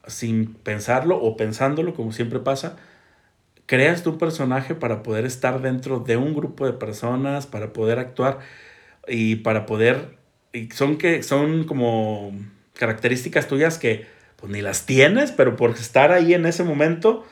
[0.07, 2.77] sin pensarlo o pensándolo, como siempre pasa,
[3.67, 8.39] creas tu personaje para poder estar dentro de un grupo de personas, para poder actuar
[9.07, 10.17] y para poder...
[10.53, 12.33] Y son, que, son como
[12.75, 17.25] características tuyas que pues ni las tienes, pero por estar ahí en ese momento,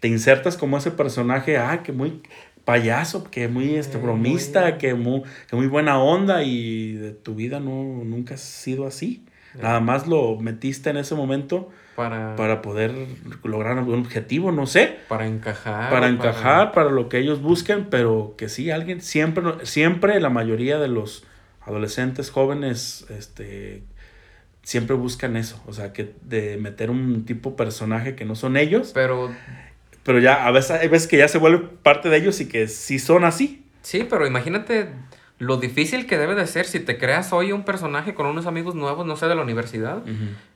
[0.00, 2.22] te insertas como ese personaje, ah, que muy
[2.64, 7.60] payaso, que muy este, bromista, que, muy, que muy buena onda y de tu vida
[7.60, 9.24] no, nunca has sido así.
[9.54, 12.94] Nada más lo metiste en ese momento para, para poder
[13.42, 14.98] lograr algún objetivo, no sé.
[15.08, 15.90] Para encajar.
[15.90, 16.90] Para encajar, para...
[16.90, 21.24] lo que ellos busquen, pero que sí, alguien, siempre, siempre la mayoría de los
[21.60, 23.82] adolescentes, jóvenes, este,
[24.62, 28.92] siempre buscan eso, o sea, que de meter un tipo personaje que no son ellos.
[28.94, 29.30] Pero...
[30.02, 32.68] Pero ya, a veces hay veces que ya se vuelve parte de ellos y que
[32.68, 33.66] sí son así.
[33.82, 34.88] Sí, pero imagínate
[35.40, 38.74] lo difícil que debe de ser si te creas hoy un personaje con unos amigos
[38.74, 40.02] nuevos, no sé, de la universidad.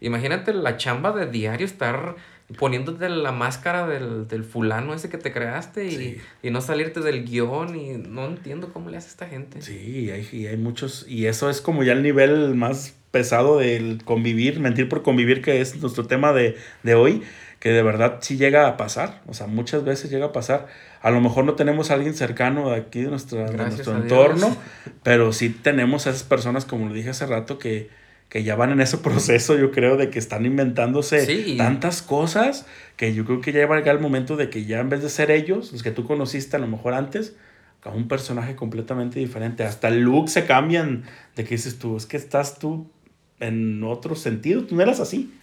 [0.02, 2.16] Imagínate la chamba de diario estar
[2.58, 7.74] poniéndote la máscara del, fulano ese que te creaste y, y, no salirte del guion
[7.74, 9.62] y no entiendo cómo le hace esta gente.
[9.62, 14.60] Sí, hay, hay muchos, y eso es como ya el nivel más pesado del convivir,
[14.60, 17.22] mentir por convivir, que es nuestro tema de, de hoy,
[17.58, 20.66] que de verdad sí llega a pasar, o sea, muchas veces llega a pasar.
[21.04, 24.56] A lo mejor no tenemos a alguien cercano de aquí de, nuestra, de nuestro entorno,
[25.02, 27.90] pero sí tenemos a esas personas, como lo dije hace rato, que,
[28.30, 32.64] que ya van en ese proceso, yo creo, de que están inventándose tantas cosas,
[32.96, 35.02] que yo creo que ya va a llegar el momento de que ya en vez
[35.02, 37.36] de ser ellos, los que tú conociste a lo mejor antes,
[37.82, 39.62] a un personaje completamente diferente.
[39.62, 41.04] Hasta el look se cambian
[41.36, 42.90] de que dices tú, es que estás tú
[43.40, 45.34] en otro sentido, tú no eras así.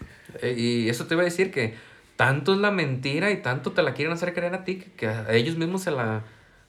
[0.42, 1.76] Eh, y eso te iba a decir que
[2.22, 5.34] tanto es la mentira y tanto te la quieren hacer creer a ti que, a
[5.34, 6.22] ellos mismos se la,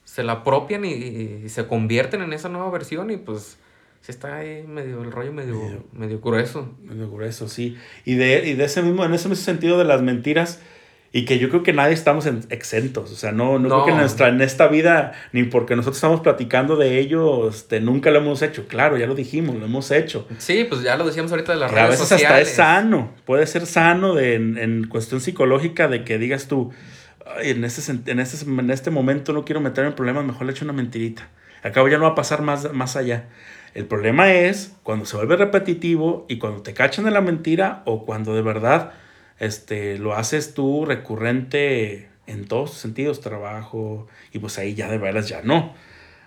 [0.02, 3.58] se la apropian y, se convierten en esa nueva versión y pues
[4.00, 6.74] se está ahí medio el rollo medio, medio, grueso.
[6.82, 7.76] Medio grueso, sí.
[8.06, 10.58] Y de, y de ese mismo, en ese mismo sentido de las mentiras,
[11.14, 13.12] y que yo creo que nadie estamos exentos.
[13.12, 16.20] O sea, no, no, creo que en, nuestra, en esta vida, ni porque nosotros estamos
[16.20, 18.66] platicando de ello, este, nunca lo hemos hecho.
[18.66, 20.26] Claro, ya lo dijimos, lo hemos hecho.
[20.38, 22.26] Sí, pues ya lo decíamos ahorita de las redes sociales.
[22.26, 23.12] A veces hasta es sano.
[23.26, 26.72] Puede ser sano de, en, en, cuestión psicológica de que digas tú,
[27.42, 30.64] en, este, en, este, en este momento no quiero meterme en problemas, mejor le echo
[30.64, 31.28] una mentirita.
[31.62, 33.26] Acabo ya no va a pasar más, más allá.
[33.74, 38.04] El problema es cuando se vuelve repetitivo y cuando te cachan de la mentira o
[38.06, 38.92] cuando de verdad
[39.42, 45.28] este, lo haces tú recurrente en todos sentidos, trabajo, y pues ahí ya de veras
[45.28, 45.74] ya no.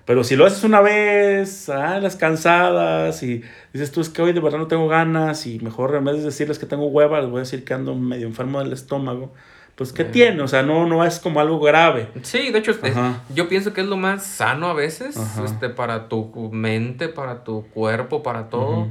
[0.04, 4.34] Pero si lo haces una vez, ah, las cansadas, y dices tú es que hoy
[4.34, 7.30] de verdad no tengo ganas, y mejor en vez de decirles que tengo hueva, les
[7.30, 9.34] voy a decir que ando medio enfermo del estómago,
[9.76, 10.42] pues ¿qué tiene?
[10.42, 12.10] O sea, no, no es como algo grave.
[12.22, 12.94] Sí, de hecho, este,
[13.34, 17.66] yo pienso que es lo más sano a veces, este, para tu mente, para tu
[17.68, 18.90] cuerpo, para todo.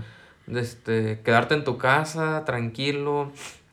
[0.48, 3.30] este, quedarte en tu casa, tranquilo,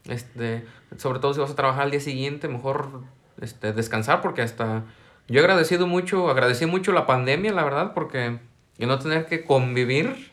[0.07, 0.65] este,
[0.97, 3.01] sobre todo si vas a trabajar al día siguiente, mejor
[3.41, 4.83] este, descansar porque hasta
[5.27, 8.39] yo he agradecido mucho, agradecí mucho la pandemia, la verdad, porque
[8.79, 10.31] no tener que convivir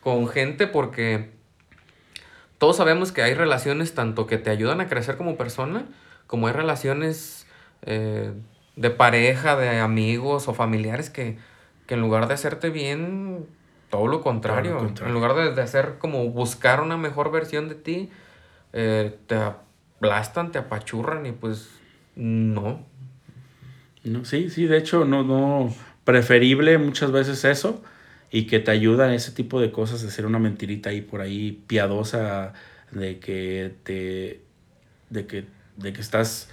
[0.00, 1.30] con gente porque
[2.58, 5.86] todos sabemos que hay relaciones tanto que te ayudan a crecer como persona,
[6.26, 7.46] como hay relaciones
[7.82, 8.32] eh,
[8.76, 11.38] de pareja, de amigos o familiares que,
[11.88, 13.46] en lugar de hacerte bien,
[13.90, 18.10] todo lo contrario, en lugar de, de hacer como buscar una mejor versión de ti,
[18.72, 21.70] eh, te aplastan, te apachurran y pues
[22.14, 22.84] no.
[24.04, 25.74] No, sí, sí, de hecho, no, no,
[26.04, 27.82] preferible muchas veces eso
[28.30, 31.62] y que te ayuda ese tipo de cosas, de ser una mentirita ahí por ahí
[31.66, 32.52] piadosa
[32.90, 34.40] de que te,
[35.10, 35.44] de que,
[35.76, 36.48] de que estás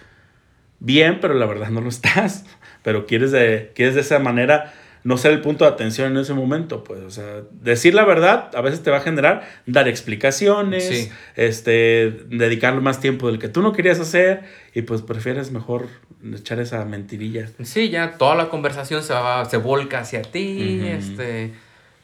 [0.80, 2.46] bien, pero la verdad no lo estás,
[2.84, 6.34] pero quieres de, quieres de esa manera no ser el punto de atención en ese
[6.34, 11.12] momento, pues, o sea, decir la verdad a veces te va a generar dar explicaciones,
[11.36, 15.88] este, dedicarle más tiempo del que tú no querías hacer y pues prefieres mejor
[16.34, 17.50] echar esa mentirilla.
[17.64, 21.54] Sí, ya toda la conversación se va, se volca hacia ti, este,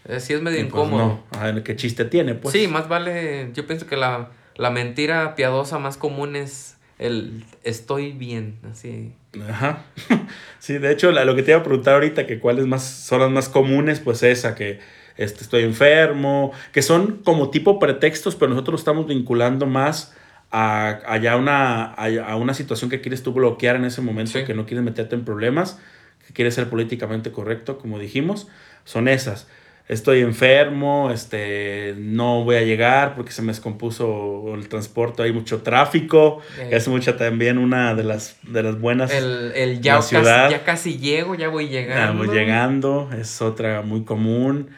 [0.05, 1.23] eh, sí es medio pues, incómodo.
[1.31, 2.53] no, ¿qué chiste tiene, pues?
[2.53, 8.11] Sí, más vale, yo pienso que la, la mentira piadosa más común es el estoy
[8.11, 9.13] bien, así.
[9.49, 9.85] Ajá.
[10.59, 13.31] Sí, de hecho, lo que te iba a preguntar ahorita, que cuáles más son las
[13.31, 14.79] más comunes, pues esa, que
[15.15, 20.13] este, estoy enfermo, que son como tipo pretextos, pero nosotros estamos vinculando más
[20.51, 24.65] a, a una, a, una situación que quieres tú bloquear en ese momento, que no
[24.65, 25.79] quieres meterte en problemas,
[26.27, 28.49] que quieres ser políticamente correcto, como dijimos,
[28.83, 29.47] son esas
[29.89, 35.63] estoy enfermo, este, no voy a llegar porque se me descompuso el transporte, hay mucho
[35.63, 39.11] tráfico, es mucha también una de las, de las buenas.
[39.11, 42.23] El, el ya, Casi, ya casi llego, ya voy llegando.
[42.23, 44.69] Ya voy llegando, es otra muy común.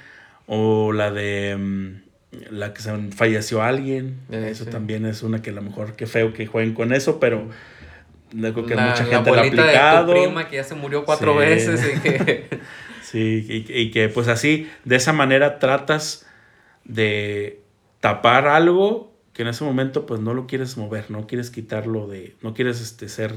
[0.47, 2.01] O la de mm,
[2.49, 6.07] la que se falleció alguien, eh, eso también es una que a lo mejor qué
[6.07, 7.49] feo que jueguen con eso, pero
[8.29, 10.07] creo que mucha gente la ha aplicado.
[10.07, 12.47] De tu prima que ya se murió cuatro veces y que
[13.11, 16.25] Sí, y, que pues así, de esa manera tratas
[16.85, 17.61] de
[17.99, 22.37] tapar algo que en ese momento pues no lo quieres mover, no quieres quitarlo de,
[22.41, 23.33] no quieres este, ser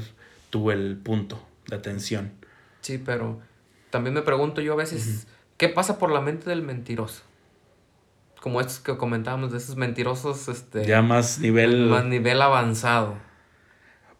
[0.49, 2.31] tú el punto de atención.
[2.79, 3.41] Sí, pero
[3.89, 7.23] también me pregunto yo a veces, ¿qué pasa por la mente del mentiroso?
[8.39, 10.85] Como estos que comentábamos, de esos mentirosos, este...
[10.85, 11.87] Ya más nivel...
[11.87, 13.17] Más nivel avanzado.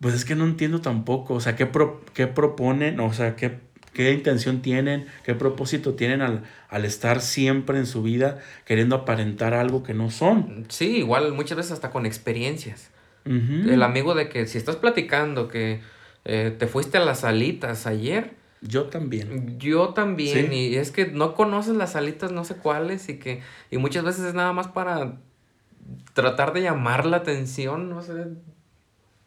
[0.02, 3.00] Pues es que no entiendo tampoco, o sea, ¿qué, pro, qué proponen?
[3.00, 3.62] O sea, ¿qué
[3.96, 9.82] qué intención tienen, qué propósito tienen al, estar siempre en su vida queriendo aparentar algo
[9.82, 10.66] que no son.
[10.68, 12.92] Sí, igual muchas veces hasta con experiencias.
[13.26, 15.80] El amigo de que si estás platicando que
[16.26, 18.36] eh, te fuiste a las salitas ayer.
[18.62, 19.58] Yo también.
[19.58, 20.54] Yo también.
[20.54, 23.42] Y es que no conoces las salitas, no sé cuáles, y que.
[23.72, 25.18] Y muchas veces es nada más para
[26.14, 28.26] tratar de llamar la atención, no sé.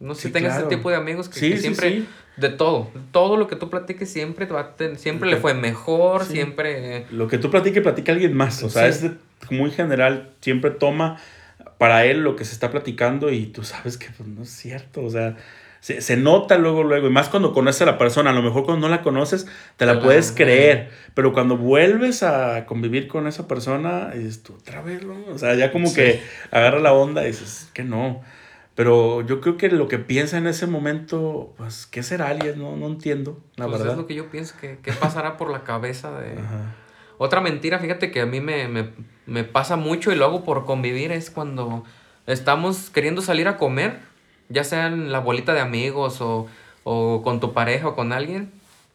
[0.00, 2.04] No sé si tengas ese tipo de amigos que, siempre,
[2.36, 4.48] de todo, todo lo que tú platiques siempre,
[4.96, 7.06] siempre le fue mejor, siempre...
[7.10, 9.04] Lo que tú platiques, platica alguien más, o sea, es
[9.50, 11.18] muy general, siempre toma
[11.78, 15.02] para él lo que se está platicando y tú sabes que pues, no es cierto,
[15.02, 15.36] o sea,
[15.80, 18.88] se, nota luego, luego, y más cuando conoces a la persona, a lo mejor cuando
[18.88, 24.10] no la conoces, te la puedes creer, pero cuando vuelves a convivir con esa persona,
[24.10, 25.16] dices tú, otra vez, ¿no?
[25.32, 28.22] o sea, ya como que agarra la onda y dices, que no.
[28.78, 32.60] Pero yo creo que lo que piensa en ese momento, pues, ¿qué será alguien?
[32.60, 33.94] No, no entiendo, la pues verdad.
[33.94, 36.36] Es lo que yo pienso, que qué pasará por la cabeza de...
[37.18, 38.90] Otra mentira, fíjate que a mí me, me,
[39.26, 41.82] me pasa mucho y lo hago por convivir, es cuando
[42.28, 43.98] estamos queriendo salir a comer
[44.48, 46.48] ya sea en la bolita de amigos o,
[46.84, 48.52] con tu pareja o con alguien,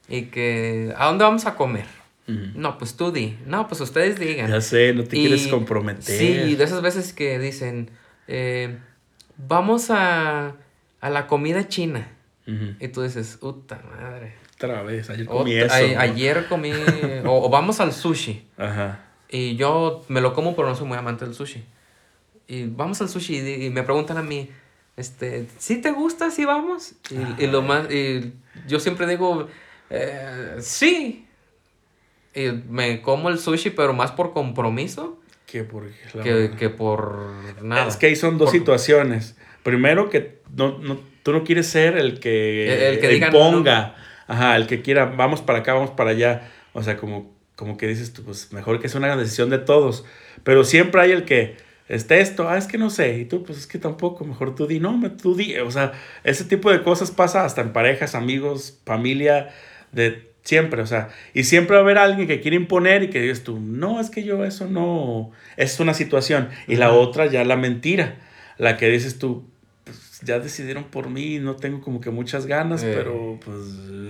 [0.08, 1.86] y que, ¿a dónde vamos a comer?
[2.26, 3.38] No, pues tú di.
[3.46, 4.50] No, pues ustedes digan.
[4.50, 6.04] Ya sé, no te quieres comprometer.
[6.04, 7.91] Sí, de esas veces que dicen,
[8.30, 8.78] eh,
[9.38, 10.56] vamos a,
[11.02, 12.08] la comida china.
[12.46, 14.34] Y tú dices, puta madre.
[14.56, 15.74] Otra vez, ayer comí eso.
[15.98, 16.72] Ayer comí,
[17.26, 18.46] o, vamos al sushi.
[18.58, 19.00] Ajá.
[19.30, 21.63] Y yo me lo como, pero no soy muy amante del sushi.
[22.48, 24.50] Y vamos al sushi y me preguntan a mí,
[24.96, 26.93] este, ¿sí te gusta si vamos?
[27.39, 28.34] Y, lo más, y
[28.67, 29.48] yo siempre digo,
[29.89, 31.28] eh, sí.
[32.36, 35.19] Y me como el sushi, pero más por compromiso.
[35.54, 35.84] Que por,
[36.58, 37.30] que, por
[37.62, 37.88] nada.
[37.88, 39.38] Es que ahí son dos situaciones.
[39.62, 44.66] Primero que no, no, tú no quieres ser el que, el, que ponga, ajá, el
[44.66, 46.50] que quiera, vamos para acá, vamos para allá.
[46.74, 50.06] O sea, como, como que dices tú, pues mejor que sea una decisión de todos.
[50.44, 51.56] Pero siempre hay el que,
[51.88, 54.66] este esto, ah, es que no sé, y tú, pues es que tampoco, mejor tú
[54.66, 55.92] di, no, tú di, o sea,
[56.24, 59.54] ese tipo de cosas pasa hasta en parejas, amigos, familia,
[59.92, 63.21] de siempre, o sea, y siempre va a haber alguien que quiere imponer y que
[63.21, 67.43] digas tú, no, es que yo eso no, es una situación, y la otra ya
[67.43, 68.17] la mentira,
[68.58, 69.45] la que dices tú,
[69.84, 73.58] pues ya decidieron por mí, no tengo como que muchas ganas, pero pues,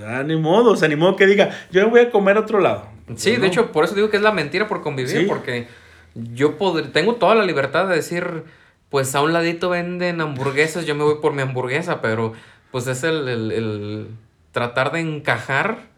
[0.06, 2.60] ah, ni modo, o sea, ni modo que diga, yo voy a comer a otro
[2.60, 2.90] lado.
[3.16, 5.68] Sí, de hecho, por eso digo que es la mentira por convivir, porque
[6.16, 6.56] yo
[6.92, 8.44] tengo toda la libertad de decir,
[8.90, 12.34] pues a un ladito venden hamburguesas, yo me voy por mi hamburguesa, pero
[12.72, 14.08] pues es el,
[14.52, 15.93] tratar de encajar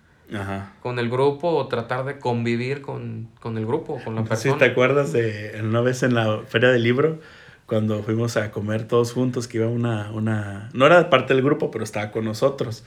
[0.82, 4.54] con el grupo o tratar de convivir con, el grupo, con la persona.
[4.54, 7.20] Sí, ¿te acuerdas de una vez en la feria del libro?
[7.66, 11.72] Cuando fuimos a comer todos juntos, que iba una, una, no era parte del grupo,
[11.72, 12.86] pero estaba con nosotros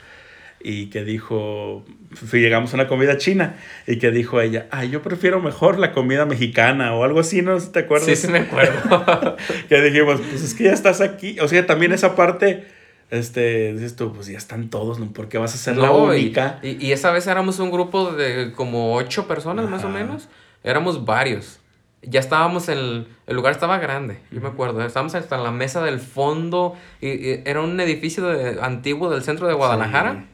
[0.61, 1.85] y que dijo,
[2.33, 6.27] llegamos a una comida china y que dijo ella, ay, yo prefiero mejor la comida
[6.27, 7.59] mexicana o algo así, ¿no?
[7.61, 8.09] ¿Te acuerdas?
[8.09, 9.37] Sí, sí me acuerdo.
[9.69, 11.39] que dijimos, pues es que ya estás aquí.
[11.41, 12.67] O sea, también esa parte,
[13.11, 15.13] este, dices tú, pues ya están todos, ¿no?
[15.13, 16.59] Porque vas a ser la única.
[16.63, 20.29] Y, y, esa vez éramos un grupo de como ocho personas más o menos.
[20.65, 21.61] Éramos varios.
[22.03, 25.51] Ya estábamos en el, el lugar estaba grande, yo me acuerdo, estábamos hasta en la
[25.51, 30.25] mesa del fondo y, era un edificio de, antiguo del centro de Guadalajara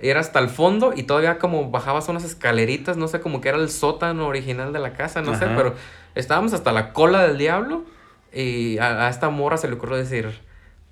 [0.00, 3.58] era hasta el fondo y todavía como bajabas unas escaleritas, no sé, como que era
[3.58, 5.74] el sótano original de la casa, no sé, pero
[6.14, 7.84] estábamos hasta la cola del diablo
[8.32, 10.40] y a, esta morra se le ocurrió decir,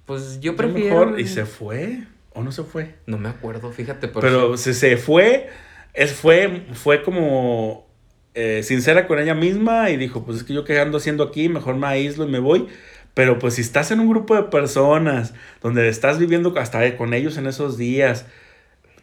[0.09, 1.18] pues yo prefiero...
[1.18, 2.05] ¿Y se fue?
[2.33, 2.94] ¿O no se fue?
[3.05, 4.09] No me acuerdo, fíjate.
[4.09, 5.51] Pero, pero si se fue,
[5.92, 7.87] es, fue, fue como
[8.33, 11.51] eh, sincera con ella misma y dijo, pues es que yo qué ando haciendo aquí,
[11.51, 12.68] mejor me aíslo y me voy.
[13.12, 17.37] Pero pues si estás en un grupo de personas donde estás viviendo hasta con ellos
[17.37, 18.25] en esos días,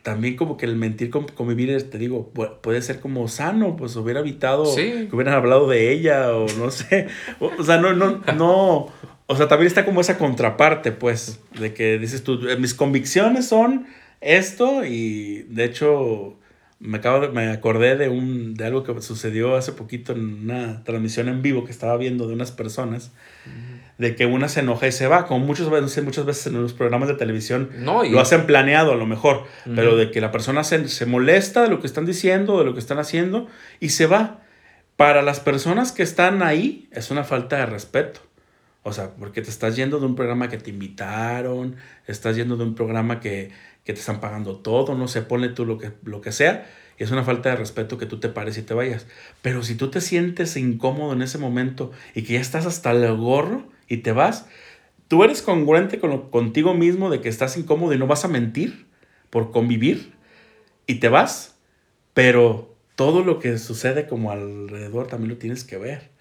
[0.02, 4.76] también como que el mentir, convivir, te digo, puede ser como sano, pues hubiera evitado
[4.76, 8.88] que hubieran hablado de ella o no sé, o, sea, no, no, no,
[9.28, 13.48] o sea, también está como esa contraparte, pues, de que dices tú, eh, mis convicciones
[13.48, 13.88] son
[14.22, 16.38] esto y de hecho
[16.80, 21.28] me, acabo me acordé de, un, de algo que sucedió hace poquito en una transmisión
[21.30, 23.12] en vivo que estaba viendo de unas personas
[23.98, 26.74] de que una se enoja y se va, como muchas veces, muchas veces en los
[26.74, 30.90] programas de televisión lo hacen planeado a lo mejor, pero de que la persona se,
[30.90, 33.48] se, molesta de lo que están diciendo, de lo que están haciendo
[33.80, 34.42] y se va.
[34.98, 38.22] Para las personas que están ahí es una falta de respeto.
[38.88, 42.66] O sea, porque te estás yendo de un programa que te invitaron, estás yendo de
[42.66, 43.50] un programa que,
[43.84, 46.70] que te están pagando todo, no sé, ponle tú lo que, lo que sea,
[47.00, 49.08] y es una falta de respeto que tú te pares y te vayas.
[49.42, 53.16] Pero si tú te sientes incómodo en ese momento y que ya estás hasta el
[53.18, 54.48] gorro, y te vas,
[55.08, 58.86] tú eres congruente con contigo mismo de que estás incómodo y no vas a mentir
[59.32, 60.14] por convivir
[60.86, 61.58] y te vas,
[62.14, 66.15] pero todo lo que sucede como alrededor también lo tienes que ver.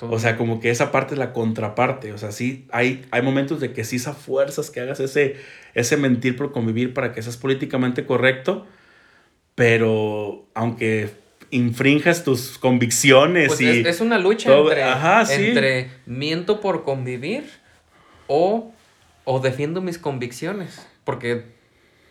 [0.00, 2.12] O sea, como que esa parte es la contraparte.
[2.12, 5.36] O sea, sí, hay, hay momentos de que sí a fuerzas que hagas ese,
[5.74, 8.66] ese mentir por convivir para que seas políticamente correcto,
[9.54, 11.10] pero aunque
[11.50, 13.80] infrinjas tus convicciones pues y...
[13.80, 14.52] Es, una lucha
[15.30, 17.44] entre, miento por convivir
[18.26, 18.72] o,
[19.24, 20.86] o defiendo mis convicciones.
[21.04, 21.55] Porque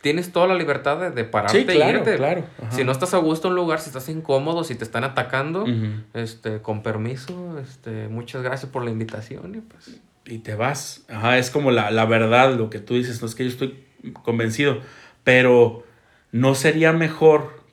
[0.06, 2.16] tienes toda la libertad de, de pararte Sí, claro, y irte.
[2.18, 2.70] claro, ajá.
[2.72, 5.66] Si no estás a gusto en un lugar, si estás incómodo, si te están atacando,
[6.14, 10.00] este, con permiso, este, muchas gracias por la invitación y pues.
[10.26, 11.04] y te vas.
[11.10, 13.84] Ajá, es como la, la verdad, lo que tú dices, no es que yo estoy
[14.22, 14.78] convencido,
[15.24, 15.84] pero
[16.32, 17.64] no sería mejor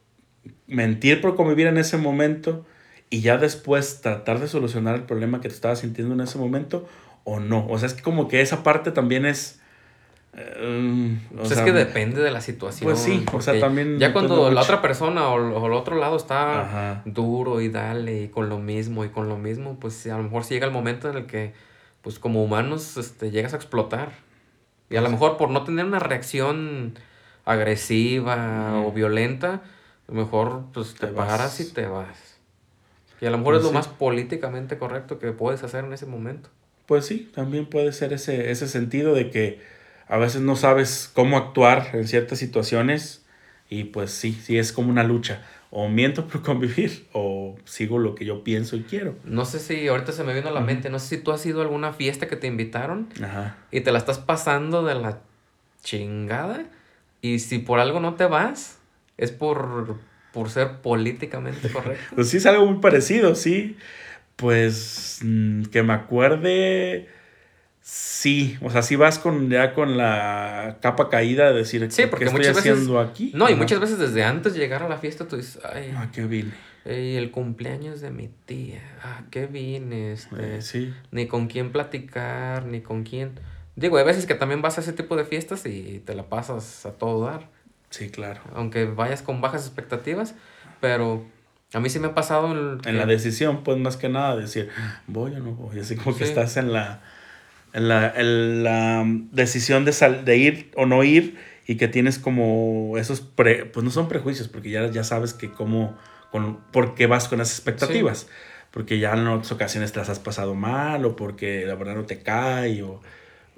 [0.66, 2.64] mentir por convivir en ese momento
[3.10, 6.88] y ya después tratar de solucionar el problema que te estabas sintiendo en ese momento
[7.24, 7.66] o no.
[7.68, 9.60] O sea, es que como que esa parte también es...
[10.34, 12.90] eh, o Pues sea, es que depende de la situación.
[12.90, 16.16] Pues sí, o sea, también Ya cuando la otra persona o, o el otro lado
[16.16, 17.02] está Ajá.
[17.04, 20.44] duro y dale y con lo mismo y con lo mismo, pues a lo mejor
[20.44, 21.52] sí llega el momento en el que,
[22.00, 24.12] pues como humanos, este, llegas a explotar.
[24.88, 26.98] Y a lo mejor por no tener una reacción
[27.44, 29.62] agresiva o violenta,
[30.08, 32.38] a lo mejor pues te, paras y te vas.
[33.20, 33.74] Y a lo mejor Pues es lo sí.
[33.74, 36.48] más políticamente correcto que puedes hacer en ese momento.
[36.86, 39.60] Pues sí, también puede ser ese, ese sentido de que
[40.12, 43.24] a veces no sabes cómo actuar en ciertas situaciones
[43.70, 45.42] y pues sí, sí es como una lucha.
[45.70, 49.16] O miento por convivir o sigo lo que yo pienso y quiero.
[49.24, 51.46] No sé si ahorita se me vino a la mente, no sé si tú has
[51.46, 53.56] ido a alguna fiesta que te invitaron Ajá.
[53.70, 55.20] y te la estás pasando de la
[55.82, 56.66] chingada
[57.22, 58.80] y si por algo no te vas
[59.16, 59.96] es por,
[60.34, 62.04] por ser políticamente correcto.
[62.16, 63.78] Pues sí es algo muy parecido, sí.
[64.36, 67.08] Pues mm, que me acuerde,
[67.82, 68.56] sí.
[68.62, 72.30] O sea, si vas con ya con la capa caída de decir, Sí, ¿qué estoy
[72.30, 73.32] muchas veces- haciendo aquí?
[73.34, 76.10] No, y muchas veces desde antes de llegar a la fiesta tú dices, ay, ¿A
[76.10, 76.52] qué vine?
[76.84, 80.92] ey, el cumpleaños de mi tía, ah, qué vine, este, Eh, sí.
[81.10, 83.38] ni con quién platicar, ni con quién.
[83.76, 86.84] Digo, hay veces que también vas a ese tipo de fiestas y te la pasas
[86.86, 87.48] a todo dar.
[87.90, 88.40] Sí, claro.
[88.54, 90.34] aunque vayas con bajas expectativas,
[90.80, 91.26] pero
[91.74, 94.70] a mí sí me ha pasado el En la decisión, pues más que nada decir,
[95.06, 95.78] voy o no voy.
[95.78, 97.02] Así como que estás en la,
[97.72, 102.98] la, en la decisión de, sal- de ir o no ir y que tienes como
[102.98, 105.96] esos, pre, pues no son prejuicios, porque ya, ya sabes que cómo,
[106.30, 108.28] con, por qué vas con esas expectativas.
[108.70, 112.04] Porque ya en otras ocasiones te las has pasado mal o porque la verdad no
[112.06, 113.00] te cae o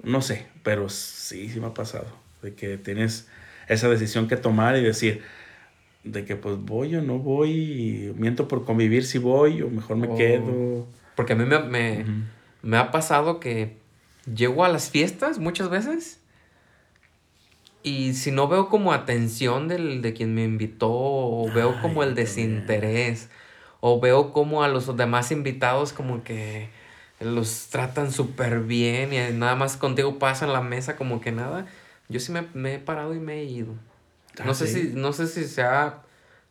[0.03, 2.07] no sé, pero sí, sí me ha pasado.
[2.41, 3.27] De que tienes
[3.69, 5.21] esa decisión que tomar y decir,
[6.03, 10.07] de que pues voy o no voy, miento por convivir si voy o mejor me
[10.07, 10.87] O- quedo.
[11.15, 12.11] porque a mí me, me, Ujú.
[12.61, 13.77] me ha pasado que
[14.33, 16.19] llego a las fiestas muchas veces
[17.83, 22.15] y si no veo como atención del, de quien me invitó o veo como el
[22.15, 23.29] desinterés
[23.79, 26.69] o veo como a los demás invitados como que
[27.19, 31.67] los tratan súper bien y nada más contigo pasan la mesa como que nada,
[32.09, 33.73] yo sí me, me he parado y me he ido.
[34.39, 36.01] Ah, No sé si, no sé si sea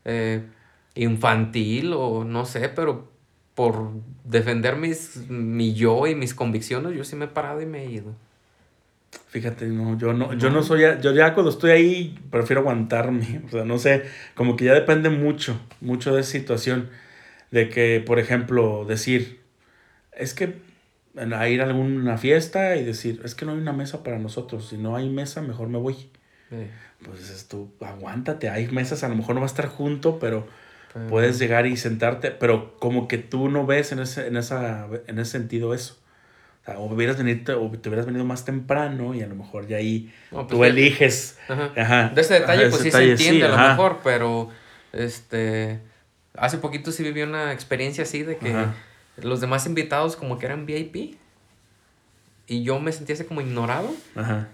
[0.05, 0.47] eh,
[0.95, 3.11] infantil o no sé, pero
[3.55, 3.93] por
[4.25, 7.91] defender mis, mi yo y mis convicciones, yo sí me he parado y me he
[7.91, 8.15] ido.
[9.29, 10.63] Fíjate, no, yo no, yo No.
[10.63, 14.75] soy, yo ya cuando estoy ahí prefiero aguantarme, o sea, no sé, como que ya
[14.75, 16.91] depende mucho, mucho de esa situación,
[17.51, 19.41] de que, por ejemplo, decir,
[20.13, 20.57] es que
[21.17, 24.69] a ir a alguna fiesta y decir, es que no hay una mesa para nosotros,
[24.69, 26.11] si no hay mesa, mejor me voy.
[26.51, 26.71] Eh,
[27.05, 30.47] Pues tú, aguántate, hay mesas, a lo mejor no va a estar junto, pero
[30.95, 34.87] pero- puedes llegar y sentarte, pero como que tú no ves en ese, en esa,
[35.07, 35.99] en ese sentido eso.
[36.63, 39.67] O, sea, o hubieras venido, o te hubieras venido más temprano y a lo mejor
[39.67, 41.39] ya ahí No, pues, tú eliges.
[41.47, 41.73] Ajá.
[41.77, 44.01] Ajá, De ese detalle, ajá, pues ese sí se detalle, entiende sí, a lo mejor,
[44.03, 44.49] pero
[44.95, 45.81] este
[46.37, 48.55] hace poquito sí viví una experiencia así de que
[49.19, 51.17] los demás invitados como que eran VIP
[52.47, 54.49] y yo me sentía así como ignorado Ajá.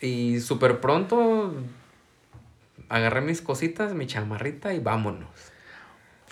[0.00, 1.54] y súper pronto
[2.88, 5.28] agarré mis cositas, mi chamarrita y vámonos.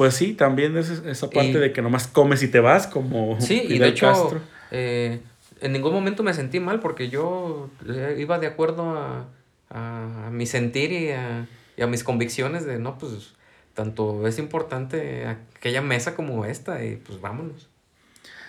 [0.00, 3.38] Pues sí, también es esa parte Y- de que nomás comes y te vas, como
[3.38, 4.40] Sí, y Fidel de hecho, Castro.
[4.70, 5.20] eh,
[5.60, 9.26] en ningún momento me sentí mal porque yo eh, iba de acuerdo a,
[9.68, 11.46] a- a mi sentir y a,
[11.76, 13.34] y a mis convicciones de, no, pues,
[13.74, 17.68] tanto es importante aquella mesa como esta y pues vámonos.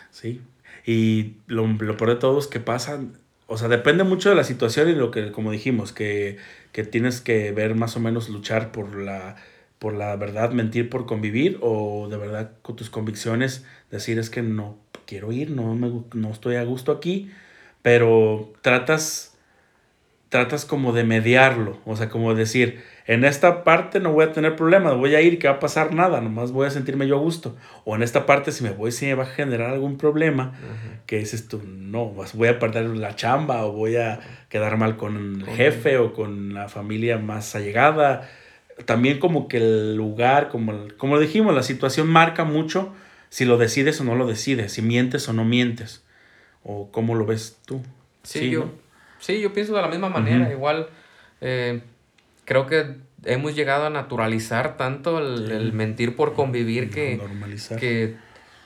[0.09, 0.39] Sí.
[0.85, 4.45] Y lo, lo peor de todo es que pasan, o sea, depende mucho de la
[4.45, 6.37] situación y lo que, como dijimos, que,
[6.71, 9.35] que tienes que ver más o menos luchar por la,
[9.81, 14.43] por la verdad, mentir por convivir o de verdad con tus convicciones decir es que
[14.43, 14.77] no
[15.07, 17.31] quiero ir, no, me, no estoy a gusto aquí,
[17.81, 19.35] pero tratas,
[20.29, 24.55] tratas como de mediarlo, o sea, como decir, en esta parte no voy a tener
[24.55, 27.19] problemas, voy a ir, que va a pasar nada, nomás voy a sentirme yo a
[27.19, 27.57] gusto.
[27.83, 30.53] O en esta parte, si me voy, si me va a generar algún problema,
[31.07, 35.17] que dices tú, no, voy a perder la chamba o voy a quedar mal con
[35.17, 38.29] el jefe o con la familia más allegada.
[38.85, 42.93] También como que el lugar, como, el- como dijimos, la situación marca mucho
[43.29, 46.03] si lo decides o no lo decides, si mientes o no mientes,
[46.63, 47.81] o cómo lo ves tú.
[48.23, 48.71] Sí, yo, ¿no?
[49.19, 50.51] sí, yo pienso de la misma manera.
[50.51, 50.89] Igual,
[51.39, 51.81] eh,
[52.45, 57.21] creo que hemos llegado a naturalizar tanto el, mentir por convivir que,
[57.79, 58.15] que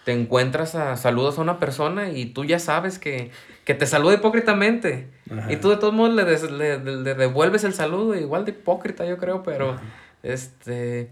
[0.06, 3.32] te encuentras a saludas a una persona y tú ya sabes que,
[3.66, 5.08] te saluda hipócritamente.
[5.50, 6.78] Y tú de todos modos le,
[7.16, 9.80] devuelves el saludo, igual de hipócrita yo creo, pero
[10.26, 11.12] este...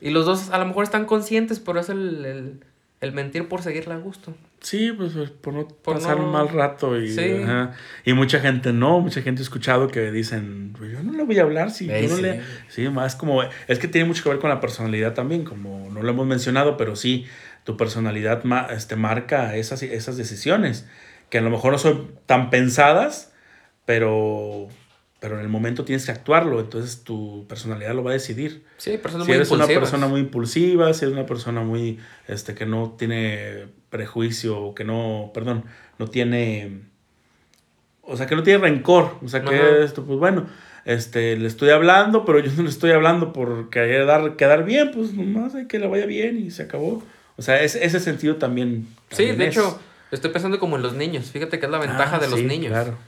[0.00, 2.60] Y los dos a lo mejor están conscientes, pero es el,
[3.12, 4.34] mentir por seguirle a gusto.
[4.60, 6.98] Sí, pues, pues por no pasar un mal rato.
[6.98, 7.16] Y,
[8.04, 11.38] y mucha gente no, mucha gente ha escuchado que dicen, pues yo no le voy
[11.38, 12.40] a hablar si yo no le...
[12.68, 13.42] Sí, más como...
[13.66, 16.76] Es que tiene mucho que ver con la personalidad también, como no lo hemos mencionado,
[16.76, 17.26] pero sí,
[17.64, 20.86] tu personalidad este, marca esas, esas decisiones,
[21.30, 23.32] que a lo mejor no son tan pensadas,
[23.86, 24.68] pero,
[25.24, 28.62] pero en el momento tienes que actuarlo, entonces tu personalidad lo va a decidir.
[28.76, 31.98] Sí, si eres una persona muy impulsiva, si eres una persona muy,
[32.28, 35.64] este, que no tiene prejuicio, que no, perdón,
[35.98, 36.82] no tiene,
[38.02, 40.44] o sea, que no tiene rencor, o sea, que esto, pues bueno,
[40.84, 45.14] este, le estoy hablando, pero yo no le estoy hablando por quedar, quedar bien, pues
[45.14, 47.02] nomás hay que le vaya bien y se acabó.
[47.36, 48.88] O sea, es, ese sentido también.
[49.08, 51.30] sí, de hecho, estoy pensando como en los niños.
[51.30, 52.72] Fíjate que es la ventaja ah, de los niños.
[52.72, 52.98] Claro.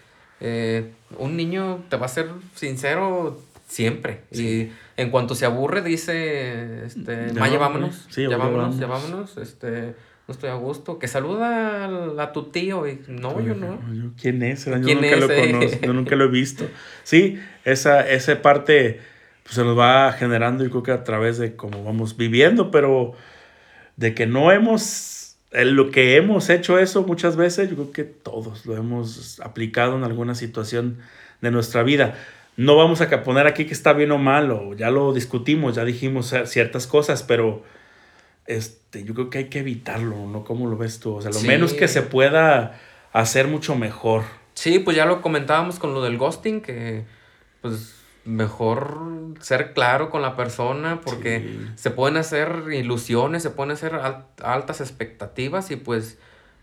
[0.41, 4.23] Eh, un niño te va a ser sincero siempre.
[4.31, 8.07] Y en cuanto se aburre, dice, este, ya, vámonos.
[8.11, 9.37] Sí, ya vámonos, ya vámonos.
[9.39, 9.95] Este,
[10.29, 10.99] no estoy a gusto.
[10.99, 12.87] Que saluda a, tu tío.
[12.87, 13.79] Y no, yo no.
[14.21, 14.65] ¿Quién es?
[14.67, 16.67] Yo nunca lo conozco, yo nunca lo he visto.
[17.03, 19.01] Sí, esa, esa parte
[19.47, 23.13] pues, se nos va generando, yo creo que a través de cómo vamos viviendo, pero
[23.97, 25.16] de que no hemos,
[25.65, 30.05] lo que hemos hecho eso muchas veces, yo creo que todos lo hemos aplicado en
[30.05, 30.99] alguna situación
[31.41, 32.17] de nuestra vida.
[32.57, 35.85] No vamos a poner aquí que está bien o mal, o ya lo discutimos, ya
[35.85, 37.63] dijimos ciertas cosas, pero
[38.47, 40.45] este, yo creo que hay que evitarlo, ¿no?
[40.45, 41.15] ¿Cómo lo ves tú?
[41.15, 42.79] O sea, lo menos que se pueda
[43.13, 44.25] hacer mucho mejor.
[44.55, 47.05] Sí, pues ya lo comentábamos con lo del ghosting, que
[47.61, 47.96] pues
[48.27, 53.93] mejor ser claro con la persona porque se pueden hacer ilusiones, se pueden hacer
[54.43, 56.19] altas expectativas y pues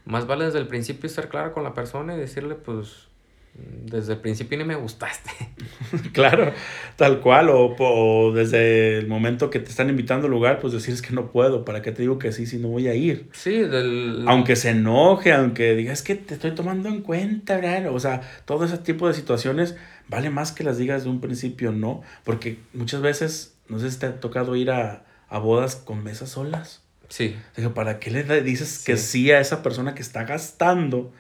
[0.06, 3.08] más vale desde el principio ser claro con la persona y decirle pues
[3.56, 5.30] desde el principio ni me gustaste.
[6.14, 6.54] claro,
[6.96, 11.02] tal cual, o, desde el momento que te están invitando al lugar, pues decir es
[11.02, 13.30] que no puedo, ¿para qué te digo que sí si no voy a ir?
[13.32, 14.26] Sí, del...
[14.28, 17.62] Aunque se enoje, aunque diga es que te estoy tomando en cuenta,
[17.92, 19.76] o sea, todo ese tipo de situaciones
[20.08, 24.00] vale más que las digas de un principio no, porque muchas veces, no sé si
[24.00, 26.82] te ha tocado ir a, bodas con mesas solas.
[27.10, 27.36] Sí.
[27.74, 31.12] ¿para qué le dices que sí a esa persona que está gastando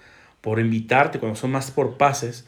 [0.41, 2.45] por invitarte cuando son más por pases?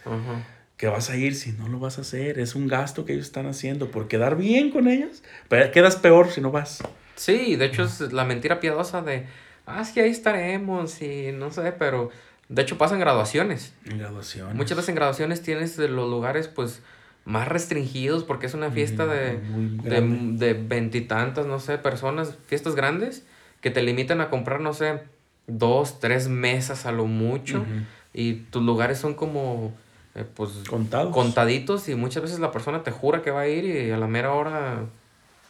[0.77, 2.37] Que vas a ir si no lo vas a hacer.
[2.37, 5.23] Es un gasto que ellos están haciendo por quedar bien con ellos.
[5.47, 6.83] Pero quedas peor si no vas.
[7.15, 9.25] Sí, de hecho es la mentira piadosa de,
[9.65, 12.11] ah, sí, ahí estaremos y no sé, pero
[12.49, 13.73] de hecho, pasa en graduaciones.
[13.85, 14.55] En graduaciones.
[14.55, 16.81] Muchas veces en graduaciones tienes los lugares, pues,
[17.25, 19.39] más restringidos porque es una fiesta de,
[19.83, 23.25] de, veintitantas, no sé, personas, fiestas grandes,
[23.61, 25.01] que te limitan a comprar, no sé,
[25.47, 27.65] dos, tres mesas a lo mucho.
[28.13, 29.73] Y tus lugares son como,
[30.13, 31.13] eh, pues, Contados.
[31.13, 34.07] contaditos y muchas veces la persona te jura que va a ir y a la
[34.07, 34.85] mera hora,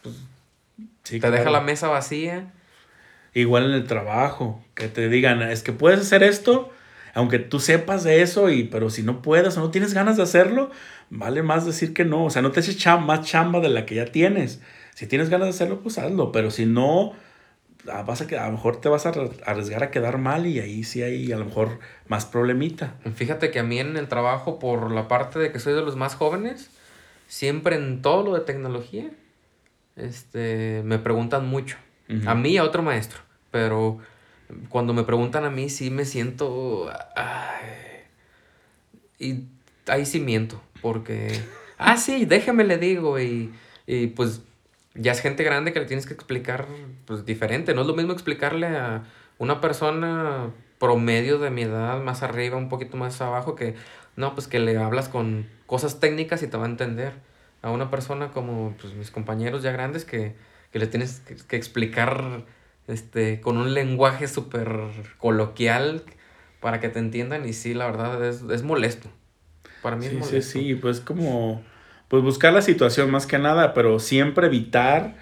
[0.02, 0.16] pues,
[1.02, 2.52] te deja la mesa vacía.
[3.34, 6.72] Igual en el trabajo, que te digan, es que puedes hacer esto,
[7.16, 10.22] aunque tú sepas de eso, y, pero si no puedes o no tienes ganas de
[10.22, 10.70] hacerlo,
[11.08, 12.26] vale más decir que no.
[12.26, 14.60] O sea, no te eches más chamba de la que ya tienes.
[14.94, 16.30] Si tienes ganas de hacerlo, pues hazlo.
[16.30, 17.14] Pero si no,
[17.90, 19.14] ah, vas a, a lo mejor te vas a
[19.46, 22.96] arriesgar a quedar mal y ahí sí hay a lo mejor más problemita.
[23.14, 25.96] Fíjate que a mí en el trabajo, por la parte de que soy de los
[25.96, 26.68] más jóvenes,
[27.28, 29.10] siempre en todo lo de tecnología,
[29.96, 31.78] este, me preguntan mucho.
[32.26, 33.20] A mí y a otro maestro.
[33.50, 34.00] Pero
[34.68, 36.90] cuando me preguntan a mí, sí me siento.
[39.18, 39.44] y
[39.86, 41.40] ahí sí miento, porque.
[41.78, 43.20] Ah, sí, déjeme le digo.
[43.20, 43.52] Y,
[43.86, 44.42] y pues
[44.94, 46.66] ya es gente grande que le tienes que explicar
[47.04, 47.74] pues diferente.
[47.74, 49.04] No es lo mismo explicarle a
[49.38, 53.74] una persona promedio de mi edad, más arriba, un poquito más abajo, que
[54.16, 57.14] no, pues que le hablas con cosas técnicas y te va a entender.
[57.62, 60.34] A una persona como pues, mis compañeros ya grandes que,
[60.72, 62.44] que le tienes que explicar
[62.88, 64.68] este, con un lenguaje súper
[65.18, 66.02] coloquial
[66.60, 69.08] para que te entiendan y sí, la verdad es, molesto.
[69.82, 70.40] Para mí sí, es molesto.
[70.40, 71.62] Sí, sí, pues como,
[72.08, 75.14] pues buscar la situación más que nada, pero siempre evitar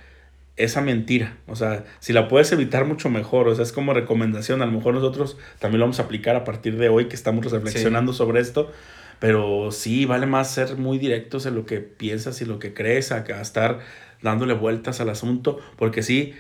[0.57, 1.37] esa mentira.
[1.47, 3.49] O sea, si la puedes evitar mucho mejor.
[3.49, 4.62] O sea, es como recomendación.
[4.62, 7.51] A lo mejor nosotros también lo vamos a aplicar a partir de hoy que estamos
[7.51, 8.71] reflexionando sobre esto.
[9.19, 13.11] Pero sí, vale más ser muy directos en lo que piensas y lo que crees,
[13.11, 13.81] a, a estar
[14.23, 15.59] dándole vueltas al asunto.
[15.77, 16.35] Porque sí,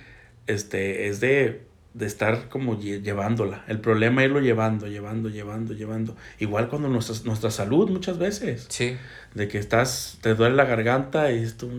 [0.46, 1.62] este, es de,
[1.94, 3.64] de estar como llevándola.
[3.68, 6.16] El problema es irlo llevando, llevando, llevando, llevando.
[6.38, 8.66] Igual cuando nuestra, nuestra salud muchas veces.
[8.68, 8.96] Sí.
[9.34, 11.70] De que estás, te duele la garganta y tú,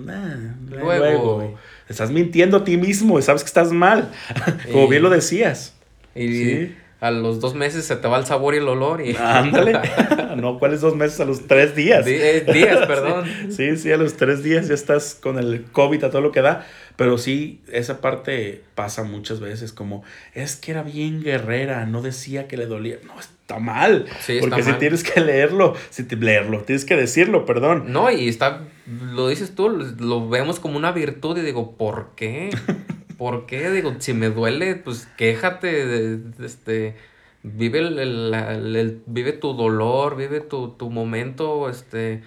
[0.69, 1.57] luego.
[1.89, 4.11] Estás mintiendo a ti mismo y sabes que estás mal.
[4.71, 5.73] como bien lo decías.
[6.15, 6.75] Y ¿Sí?
[7.01, 9.01] A los dos meses se te va el sabor y el olor.
[9.01, 9.15] Y...
[9.15, 9.79] Ándale.
[10.37, 11.19] no, ¿cuáles dos meses?
[11.19, 12.05] A los tres días.
[12.07, 13.25] Eh, días, perdón.
[13.49, 16.41] Sí, sí, a los tres días ya estás con el COVID a todo lo que
[16.41, 16.65] da.
[16.95, 22.47] Pero sí, esa parte pasa muchas veces, como, es que era bien guerrera, no decía
[22.47, 22.97] que le dolía.
[23.05, 24.05] No, está mal.
[24.21, 27.91] Sí, porque si tienes que leerlo, si te, leerlo, tienes que decirlo, perdón.
[27.91, 32.49] No, y está, lo dices tú, lo vemos como una virtud y digo, ¿por qué?
[33.17, 33.69] ¿Por qué?
[33.71, 36.95] Digo, si me duele, pues quéjate, de, este,
[37.43, 42.23] vive, el, vive tu dolor, vive tu, tu, momento, este,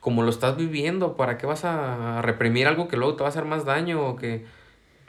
[0.00, 3.30] como lo estás viviendo, ¿para qué vas a reprimir algo que luego te va a
[3.30, 4.44] hacer más daño o que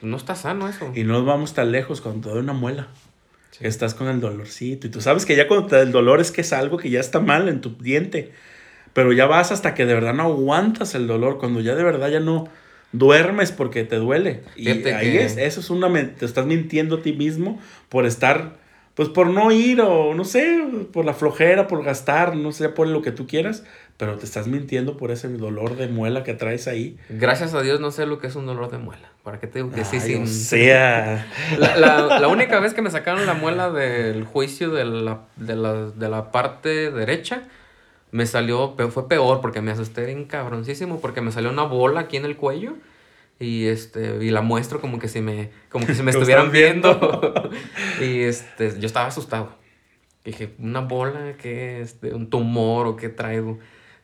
[0.02, 0.92] no está sano eso?
[0.94, 2.88] Y no vamos tan lejos cuando te da una muela.
[3.60, 6.30] Estás con el dolorcito y tú sabes que ya cuando te da el dolor es
[6.30, 8.32] que es algo que ya está mal en tu diente.
[8.92, 12.08] Pero ya vas hasta que de verdad no aguantas el dolor, cuando ya de verdad
[12.08, 12.48] ya no,
[12.92, 14.42] duermes porque te duele.
[14.56, 18.56] y ahí es, eso es una, te estás mintiendo a ti mismo por estar,
[18.94, 22.88] pues por no ir o no sé, por la flojera, por gastar, no sé, por
[22.88, 23.64] lo que tú quieras,
[23.96, 26.98] pero te estás mintiendo por ese dolor de muela que traes ahí.
[27.08, 29.10] Gracias a Dios no sé lo que es un dolor de muela.
[29.22, 30.24] ¿Para qué te digo que sí, sí?
[30.26, 31.26] sea.
[31.58, 35.56] La, la, la, única vez que me sacaron la muela del juicio de la, de
[35.56, 37.42] la, de la parte derecha,
[38.16, 42.16] me salió, fue peor porque me asusté bien cabroncísimo porque me salió una bola aquí
[42.16, 42.72] en el cuello
[43.38, 47.50] y este y la muestro como que si me como que si me estuvieran viendo.
[48.00, 49.50] y este yo estaba asustado.
[50.24, 53.58] Dije una bola que este un tumor o qué traigo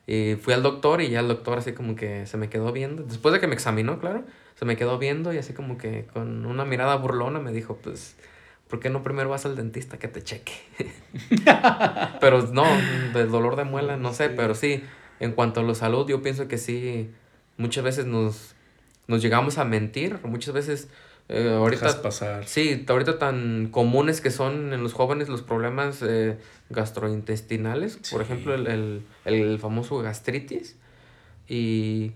[0.05, 3.01] y fui al doctor y ya el doctor así como que se me quedó viendo.
[3.01, 6.45] Después de que me examinó claro se me quedó viendo y así como que con
[6.45, 8.15] una mirada burlona me dijo pues
[8.73, 10.53] ¿por qué no primero vas al dentista que te cheque?
[12.19, 12.65] pero no,
[13.13, 14.83] del dolor de muela, no sé, pero sí,
[15.19, 17.11] en cuanto a la salud, yo pienso que sí,
[17.57, 18.55] muchas veces nos,
[19.05, 20.87] nos llegamos a mentir, muchas veces...
[21.29, 22.47] Eh, ahorita pasar.
[22.47, 26.39] Sí, ahorita tan comunes que son en los jóvenes los problemas eh,
[26.71, 30.77] gastrointestinales, por ejemplo, el, el, el famoso gastritis.
[31.47, 32.13] Y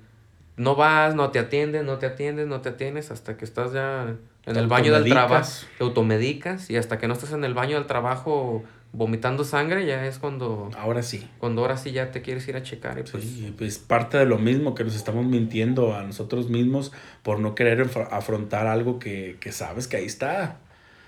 [0.55, 4.15] no vas, no te atiendes, no te atiendes, no te atiendes hasta que estás ya
[4.47, 7.75] en el baño del trabajo, te automedicas y hasta que no estás en el baño
[7.75, 10.71] del trabajo vomitando sangre ya es cuando...
[10.77, 11.27] Ahora sí.
[11.37, 12.97] Cuando ahora sí ya te quieres ir a checar.
[12.97, 13.23] Y pues...
[13.23, 16.93] Sí, pues parte de lo mismo que nos estamos mintiendo a nosotros mismos
[17.23, 20.57] por no querer afrontar algo que, que sabes que ahí está.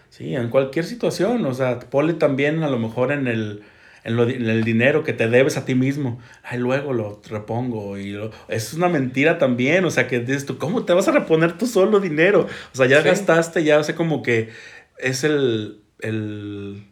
[0.09, 3.63] Sí, en cualquier situación, o sea, ponle también a lo mejor en el
[4.03, 6.19] en, lo, en, el dinero que te debes a ti mismo.
[6.43, 7.97] Ay, luego lo repongo.
[7.97, 9.85] Y lo, es una mentira también.
[9.85, 12.47] O sea, que dices tú, ¿cómo te vas a reponer tú solo dinero?
[12.73, 14.49] O sea, ya gastaste, ya sé como que
[14.97, 16.83] es el, el,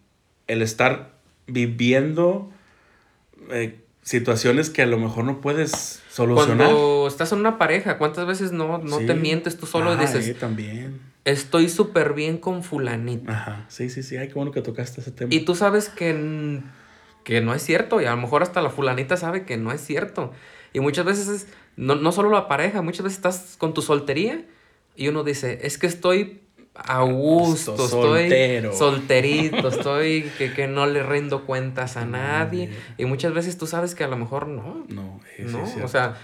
[0.47, 1.13] el estar
[1.47, 2.51] viviendo
[3.51, 6.67] eh, situaciones que a lo mejor no puedes solucionar.
[6.67, 10.37] Cuando estás en una pareja, ¿cuántas veces no, no te mientes tú solo y dices...
[10.39, 11.01] también.
[11.25, 13.29] Estoy súper bien con fulanito.
[13.29, 14.15] Ajá, sí, sí, sí.
[14.15, 15.33] Ay, qué bueno que tocaste ese tema.
[15.33, 16.61] Y tú sabes que
[17.27, 19.81] que no es cierto y a lo mejor hasta la fulanita sabe que no es
[19.81, 20.31] cierto.
[20.71, 24.45] Y muchas veces, no, no solo la pareja, muchas veces estás con tu soltería
[24.95, 26.39] y uno dice, es que estoy
[26.73, 32.69] a gusto, estoy solterito, estoy que, que, no le rindo cuentas a nadie.
[32.97, 34.85] Y muchas veces tú sabes que a lo mejor no.
[34.87, 36.15] No, no, o sea,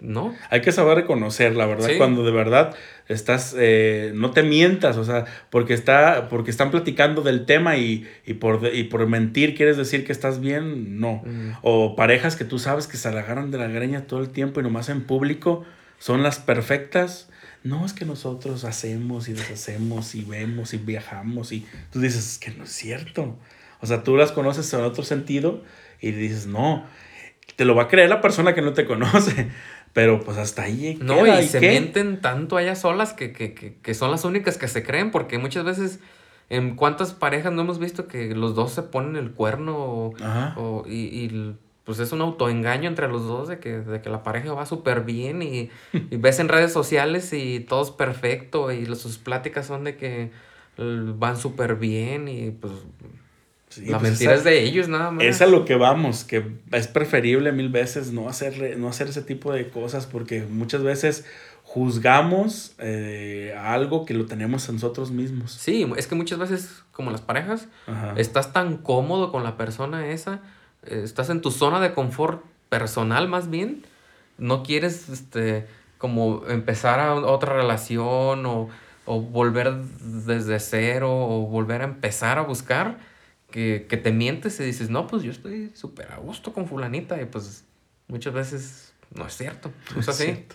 [0.00, 0.32] no.
[0.50, 2.74] Hay que saber reconocer, la verdad, cuando de verdad
[3.08, 8.06] estás, eh, no te mientas, o sea, porque, está, porque están platicando del tema y,
[8.38, 11.22] por, y por mentir quieres decir que estás bien, no.
[11.24, 11.52] Mm.
[11.62, 14.62] O parejas que tú sabes que se agarran de la greña todo el tiempo y
[14.62, 15.64] nomás en público
[15.98, 17.28] son las perfectas.
[17.64, 22.38] No, es que nosotros hacemos y deshacemos y vemos y viajamos y tú dices, es
[22.38, 23.36] que no es cierto.
[23.80, 25.64] O sea, tú las conoces en otro sentido
[26.00, 26.86] y dices, no,
[27.56, 29.48] te lo va a creer la persona que no te conoce.
[29.92, 30.98] Pero pues hasta ahí.
[31.00, 34.58] No, y, se mienten tanto a ellas solas que, que, que, que, son las únicas
[34.58, 36.00] que se creen, porque muchas veces,
[36.50, 40.12] en cuántas parejas no hemos visto que los dos se ponen el cuerno
[40.56, 44.22] o, y, y, pues es un autoengaño entre los dos de que, de que la
[44.22, 48.84] pareja va súper bien y, y, ves en redes sociales y todo es perfecto y
[48.94, 50.30] sus pláticas son de que
[50.76, 52.72] van súper bien y pues
[53.86, 55.24] la pues mentira es de ellos nada más.
[55.24, 59.22] Es a lo que vamos, que es preferible mil veces no hacer, no hacer ese
[59.22, 61.24] tipo de cosas porque muchas veces
[61.62, 65.52] juzgamos eh, algo que lo tenemos en nosotros mismos.
[65.52, 67.68] Sí, es que muchas veces, como las parejas,
[68.16, 70.40] estás tan cómodo con la persona esa,
[70.86, 73.84] eh, estás en tu zona de confort personal más bien,
[74.38, 75.66] no quieres este,
[75.98, 78.68] como empezar a otra relación o
[79.08, 82.98] o volver desde cero o volver a empezar a buscar,
[83.50, 87.20] que, que te mientes y dices, no, pues yo estoy súper a gusto con fulanita
[87.20, 87.64] y pues
[88.08, 90.46] muchas veces no es cierto, no es así.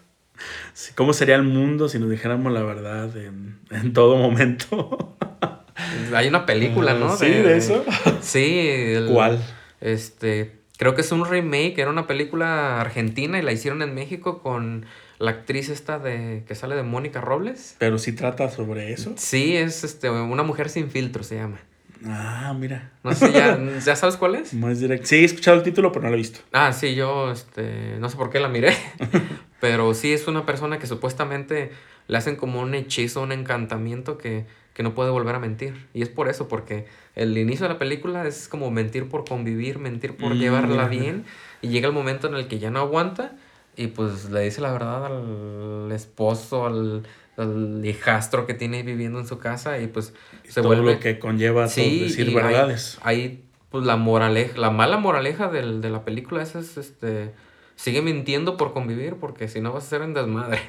[0.96, 5.16] ¿Cómo sería el mundo si nos dijéramos la verdad en, en todo momento?
[6.14, 7.16] Hay una película, ¿no?
[7.16, 7.84] Sí, de, eso.
[8.22, 8.94] Sí.
[9.12, 9.44] ¿Cuál?
[9.82, 14.42] Este, creo que es un remake, era una película argentina y la hicieron en México
[14.42, 14.86] con
[15.20, 17.76] la actriz esta de que sale de Mónica Robles.
[17.80, 19.14] Pero sí trata sobre eso.
[19.18, 21.60] Sí, es este una mujer sin filtro se llama.
[22.06, 22.92] Ah, mira.
[23.04, 24.54] No sé, ¿ya, ¿ya sabes cuál es?
[24.54, 25.06] Más directo.
[25.08, 26.40] Sí, he escuchado el título, pero no lo he visto.
[26.52, 28.76] Ah, sí, yo este, no sé por qué la miré.
[29.60, 31.72] pero sí es una persona que supuestamente
[32.08, 35.88] le hacen como un hechizo, un encantamiento que, que no puede volver a mentir.
[35.94, 36.86] Y es por eso, porque
[37.16, 40.88] el inicio de la película es como mentir por convivir, mentir por Mm, llevarla mira.
[40.88, 41.26] bien.
[41.62, 43.38] Y llega el momento en el que ya no aguanta
[43.76, 47.04] y pues le dice la verdad al esposo, al,
[47.38, 50.14] al hijastro que tiene viviendo en su casa y pues
[50.48, 50.94] se todo vuelve...
[50.94, 53.00] lo que conlleva Sí, decir y verdades.
[53.04, 57.34] Hay, hay, pues la moraleja, la mala moraleja del, de la película esa es este
[57.76, 60.60] sigue mintiendo por convivir porque si no vas a ser en desmadre.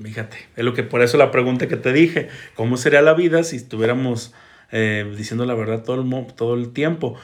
[0.00, 3.42] Fíjate, es lo que por eso la pregunta que te dije, ¿cómo sería la vida
[3.42, 4.32] si estuviéramos
[4.70, 7.16] eh, diciendo la verdad todo el, mo- todo el tiempo?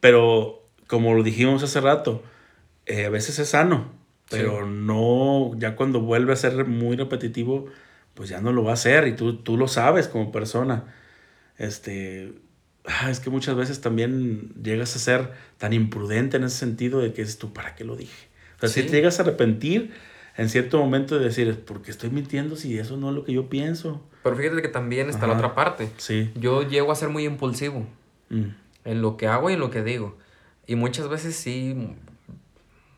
[0.00, 2.22] Pero como lo dijimos hace rato,
[2.86, 3.92] eh, a veces es sano,
[4.32, 4.70] pero Sí.
[4.72, 7.66] no, ya cuando vuelve a ser muy repetitivo,
[8.14, 10.84] pues ya no lo va a hacer y tú, tú lo sabes como persona.
[11.58, 12.32] Este,
[12.86, 17.12] ah, es que muchas veces también llegas a ser tan imprudente en ese sentido de
[17.12, 18.28] que es tú, ¿para qué lo dije?
[18.56, 19.92] O sea, si te llegas a arrepentir
[20.36, 23.32] en cierto momento de decir, ¿por qué estoy mintiendo si eso no es lo que
[23.32, 24.02] yo pienso?
[24.22, 25.90] Pero fíjate que también está la otra parte.
[25.98, 26.30] Sí.
[26.36, 27.86] Yo llego a ser muy impulsivo
[28.30, 28.44] Mm.
[28.84, 30.16] en lo que hago y en lo que digo.
[30.66, 31.76] Y muchas veces sí,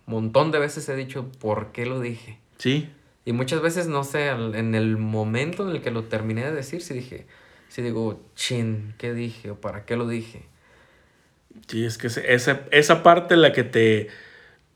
[0.06, 2.38] montón de veces he dicho, ¿por qué lo dije?
[2.58, 2.88] Sí.
[3.24, 6.82] Y muchas veces, no sé, en el momento en el que lo terminé de decir,
[6.82, 7.26] sí dije,
[7.68, 9.50] sí digo, chin, ¿qué dije?
[9.50, 10.42] ¿O para qué lo dije?
[11.68, 14.08] Sí, es que esa, esa parte la que te,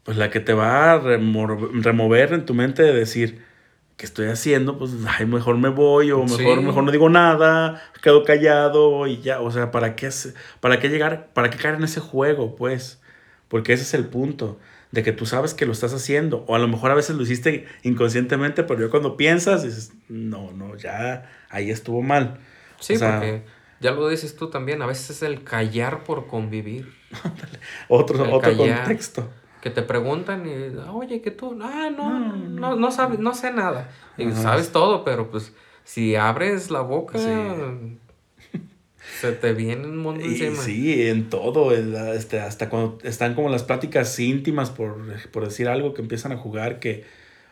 [0.04, 3.42] pues la que te va a remor- remover en tu mente de decir,
[3.96, 4.78] ¿qué estoy haciendo?
[4.78, 6.64] Pues ay, mejor me voy o mejor, Sí.
[6.64, 10.08] mejor no digo nada, quedo callado y ya, o sea, ¿para qué,
[10.60, 13.00] para qué llegar, para qué caer en ese juego, pues?
[13.48, 14.58] Porque ese es el punto,
[14.92, 17.22] de que tú sabes que lo estás haciendo, o a lo mejor a veces lo
[17.22, 22.38] hiciste inconscientemente, pero yo cuando piensas dices, no, no, ya ahí estuvo mal.
[22.80, 23.44] Sí, O sea- porque
[23.80, 26.92] ya lo dices tú también, a veces es el callar por convivir.
[27.88, 28.78] Otro, El otro callar.
[28.84, 29.28] contexto.
[29.60, 33.50] Que te preguntan y, oye, que tú, ah, no, No, no, no, sabes, no sé
[33.52, 33.90] nada.
[34.16, 34.42] Y Ajá.
[34.42, 35.52] sabes todo, pero pues
[35.84, 37.98] si abres la boca, Sí.
[39.20, 40.62] Se te viene un mundo Y encima.
[40.62, 44.96] sí, en todo, este, hasta cuando están como las pláticas íntimas, por,
[45.30, 47.04] por decir algo, que empiezan a jugar, que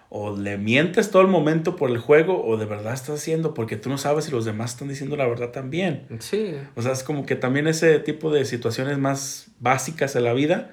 [0.09, 3.77] o le mientes todo el momento por el juego o de verdad estás haciendo, porque
[3.77, 6.07] tú no sabes si los demás están diciendo la verdad también.
[6.21, 10.33] Sí, O sea, es como que también ese tipo de situaciones más básicas de la
[10.33, 10.71] vida,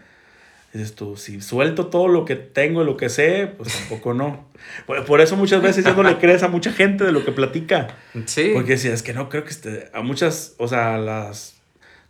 [0.73, 4.47] dices tú, si suelto todo lo que tengo y lo que sé, pues tampoco no.
[4.87, 7.31] Por, por eso muchas veces ya no le crees a mucha gente de lo que
[7.31, 7.95] platica.
[8.25, 8.51] sí.
[8.53, 9.89] Porque si es que no creo que esté.
[9.93, 11.55] A muchas, o sea, las.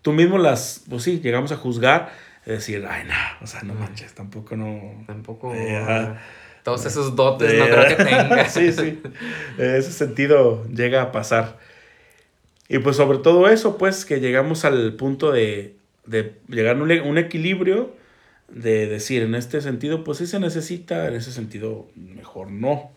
[0.01, 0.83] Tú mismo las.
[0.89, 2.11] Pues sí, llegamos a juzgar.
[2.45, 5.03] decir, ay, no, o sea, no manches, tampoco no.
[5.07, 6.21] Tampoco Eh, ajá.
[6.63, 8.49] todos esos dotes no Eh, creo que tenga.
[8.49, 9.01] sí, sí.
[9.57, 11.57] En ese sentido llega a pasar.
[12.69, 16.91] Y pues sobre todo eso, pues que llegamos al punto de, de llegar a un,
[16.91, 17.93] un equilibrio
[18.53, 22.91] de decir, en este sentido, pues sí se necesita, en ese sentido, mejor no.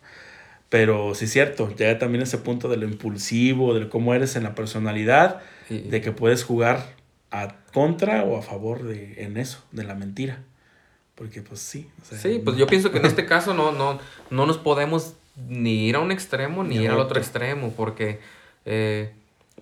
[0.69, 4.43] Pero sí es cierto, llega también ese punto de lo impulsivo, de cómo eres en
[4.43, 6.93] la personalidad, de que puedes jugar
[7.31, 10.43] a contra o a favor de, en eso, de la mentira.
[11.15, 11.89] Porque pues sí.
[12.01, 13.99] o sea, Sí, pues yo pienso que en este caso no, no,
[14.29, 15.13] no nos podemos
[15.49, 17.19] ni ir a un extremo ni, Ni ir al otro otro.
[17.21, 18.19] extremo, porque
[18.65, 19.11] eh,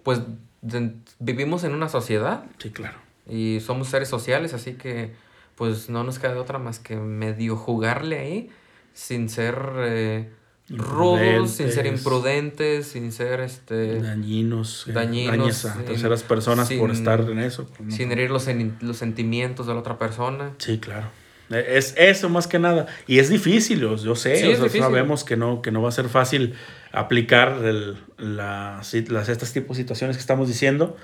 [0.04, 0.20] pues
[0.62, 2.98] de- vivimos en una sociedad Sí, claro.
[3.30, 5.12] y somos seres sociales, así que
[5.56, 8.50] pues no nos queda otra más que medio jugarle ahí
[8.94, 10.30] sin ser eh,
[10.70, 12.88] rudos, sin ser Imprudentes.
[12.88, 17.70] sin ser este dañinos, eh, dañinos, dañes a terceras personas por estar en eso.
[17.80, 17.92] no.
[17.92, 18.48] sin herir los,
[18.82, 20.54] los sentimientos de la otra persona.
[20.58, 21.08] Sí, claro.
[21.52, 22.88] E- Es eso más que nada.
[23.08, 24.38] Y es difícil, yo sé.
[24.38, 24.82] Sí, o es sea, difícil.
[24.82, 26.56] sabemos que no, que no va a ser fácil
[26.92, 30.98] aplicar el- la- las, estas tipos de situaciones que estamos diciendo.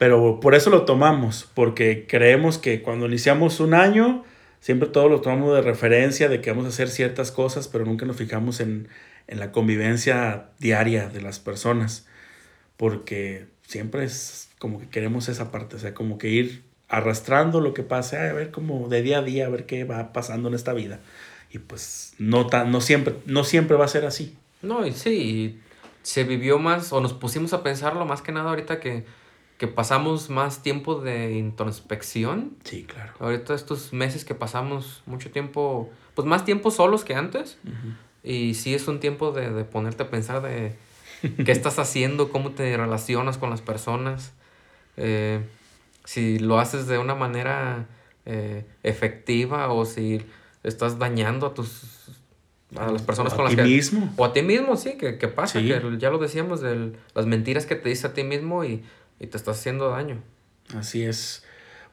[0.00, 4.24] Pero por eso lo tomamos, porque creemos que cuando iniciamos un año,
[4.58, 8.06] siempre todo lo tomamos de referencia de que vamos a hacer ciertas cosas, pero nunca
[8.06, 8.88] nos fijamos en,
[9.26, 12.06] en la convivencia diaria de las personas.
[12.78, 17.74] Porque siempre es como que queremos esa parte, o sea, como que ir arrastrando lo
[17.74, 20.54] que pase, a ver como de día a día, a ver qué va pasando en
[20.54, 21.00] esta vida.
[21.50, 24.34] Y pues no, tan, no, siempre, no siempre va a ser así.
[24.62, 25.60] No, y sí,
[26.02, 29.04] se vivió más, o nos pusimos a pensarlo más que nada ahorita que,
[29.60, 32.56] que pasamos más tiempo de introspección.
[32.64, 33.12] Sí, claro.
[33.20, 37.58] Ahorita estos meses que pasamos mucho tiempo, pues más tiempo solos que antes.
[38.24, 40.72] Y sí es un tiempo de, de ponerte a pensar de
[41.44, 44.32] qué estás haciendo, cómo te relacionas con las personas.
[44.96, 45.42] Eh,
[46.06, 47.86] si lo haces de una manera
[48.24, 50.22] eh, efectiva o si
[50.62, 51.96] estás dañando a tus
[52.76, 54.14] a las personas O a con las ti que mismo.
[54.16, 55.66] o a ti mismo sí que, que pasa Sí.
[55.68, 58.84] que ya lo decíamos de las mentiras que te dices a ti mismo y,
[59.20, 60.22] y te estás haciendo daño
[60.76, 61.44] Así es.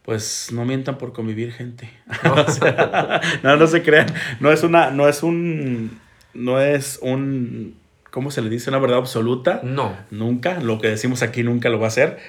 [0.03, 1.89] Pues no mientan por convivir, gente.
[2.23, 4.07] O sea, no, no se crean.
[4.39, 5.99] No es una, no es un,
[6.33, 7.75] no es un,
[8.11, 8.69] ¿cómo se le dice?
[8.69, 9.61] Una verdad absoluta.
[9.63, 10.59] no Nunca.
[10.61, 12.19] Lo que decimos aquí nunca lo va a hacer.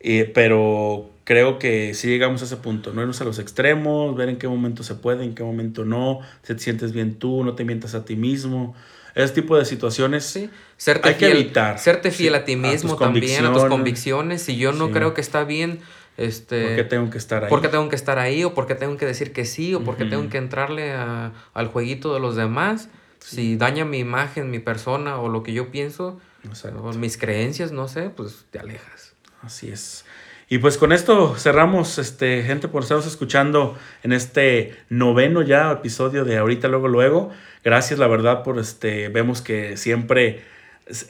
[0.00, 4.30] Eh, pero creo que si llegamos a ese punto, no irnos a los extremos, ver
[4.30, 7.54] en qué momento se puede, en qué momento no, si te sientes bien tú, no
[7.54, 8.74] te mientas a ti mismo.
[9.14, 10.24] Ese tipo de situaciones.
[10.24, 13.64] sí serte Hay que fiel evitar, serte fiel sí, a ti mismo también a tus
[13.66, 14.40] convicciones.
[14.42, 14.92] si yo no Sí.
[14.94, 15.80] creo que está bien
[16.16, 17.50] este ¿Por qué tengo que estar ahí?
[17.50, 18.42] ¿Por qué tengo que estar ahí?
[18.44, 19.74] ¿O por qué tengo que decir que sí?
[19.74, 22.88] ¿O por qué tengo que entrarle a- al jueguito de los demás?
[23.20, 26.82] Si daña mi imagen, mi persona o lo que yo pienso, Exacto.
[26.82, 29.14] o mis creencias, no sé, pues te alejas.
[29.42, 30.04] Así es.
[30.48, 36.24] Y pues con esto cerramos, este, gente, por estarnos escuchando en este noveno ya episodio
[36.24, 37.30] de Ahorita, Luego, Luego.
[37.62, 40.42] Gracias, la verdad, por este, vemos que siempre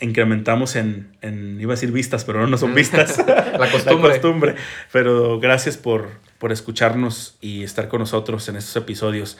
[0.01, 3.18] incrementamos en, en iba a decir vistas, pero no, no son vistas.
[3.26, 4.11] La costumbre.
[4.12, 4.55] costumbre.
[4.93, 6.09] Pero gracias por,
[6.39, 9.39] por escucharnos y estar con nosotros en estos episodios.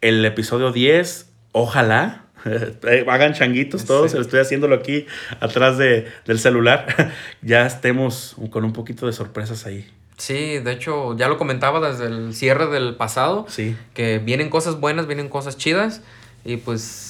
[0.00, 2.24] El episodio 10, ojalá.
[3.08, 4.18] Hagan changuitos todos, Sí.
[4.18, 5.06] estoy haciéndolo aquí
[5.40, 7.12] atrás de, del celular.
[7.42, 9.88] ya estemos con un poquito de sorpresas ahí.
[10.18, 13.76] Sí, de hecho, ya lo comentaba desde el cierre del pasado, Sí.
[13.94, 16.02] que vienen cosas buenas, vienen cosas chidas,
[16.44, 17.07] y pues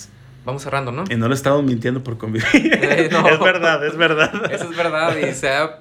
[0.48, 1.04] vamos cerrando, ¿no?
[1.10, 2.46] Y no le estamos mintiendo por convivir.
[2.54, 3.28] Eh, no.
[3.28, 4.50] es verdad, es verdad.
[4.52, 5.80] Eso es verdad, y se ha,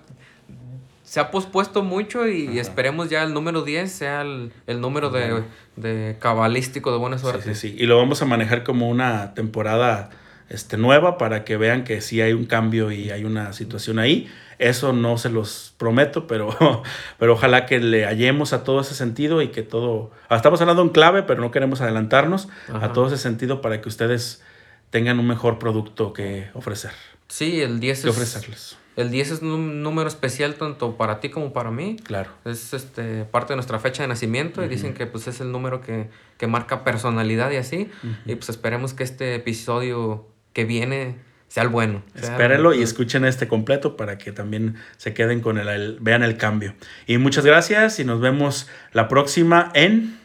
[1.04, 2.62] se ha pospuesto mucho y Ajá.
[2.62, 5.44] esperemos ya el número 10 sea el, el número de,
[5.78, 7.56] de cabalístico de buena Sí, suerte.
[7.56, 7.76] sí, sí.
[7.80, 10.10] Y lo vamos a manejar como una temporada
[10.50, 14.30] este, nueva para que vean que sí hay un cambio y hay una situación ahí.
[14.60, 16.50] Eso no se los prometo, pero,
[17.20, 20.12] pero ojalá que le hallemos a todo ese sentido y que todo...
[20.30, 22.88] Estamos hablando en clave, pero no queremos adelantarnos Ajá.
[22.88, 24.42] a todo ese sentido para que ustedes
[24.90, 26.92] tengan un mejor producto que ofrecer,
[27.28, 28.78] Sí, el 10 que es, ofrecerles.
[28.96, 31.98] el 10 es un número especial tanto para ti como para mí.
[32.04, 32.30] Claro.
[32.46, 35.82] Es este, parte de nuestra fecha de nacimiento y dicen que pues, es el número
[35.82, 37.90] que, que marca personalidad y así.
[38.26, 41.18] Y pues esperemos que este episodio que viene
[41.50, 42.02] sea el bueno.
[42.16, 45.98] sea el- Espérenlo y escuchen este completo para que también se queden con el, el-
[46.00, 46.74] vean el cambio.
[47.08, 50.18] Y muchas gracias y nos vemos la próxima en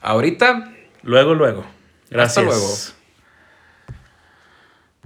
[0.00, 0.72] Ahorita
[1.02, 1.64] luego luego.
[2.10, 2.38] Gracias.
[2.38, 2.97] Hasta luego.